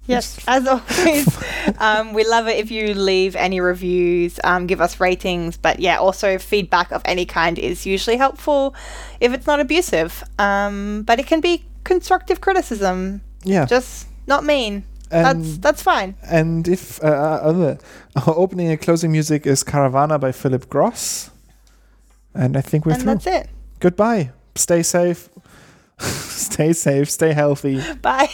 [0.08, 1.28] Yes, as always,
[1.80, 5.98] um, we love it if you leave any reviews, um, give us ratings, but yeah,
[5.98, 8.74] also feedback of any kind is usually helpful
[9.20, 10.24] if it's not abusive.
[10.40, 13.66] Um, but it can be constructive criticism, Yeah.
[13.66, 14.84] just not mean.
[15.12, 16.16] And- that's that's fine.
[16.30, 17.78] And if uh, uh,
[18.16, 21.30] our opening and closing music is Caravana by Philip Gross.
[22.34, 23.14] And I think we're and through.
[23.16, 23.50] that's it.
[23.80, 24.32] Goodbye.
[24.56, 25.30] Stay safe.
[26.00, 27.10] stay safe.
[27.10, 27.82] Stay healthy.
[28.02, 28.30] Bye.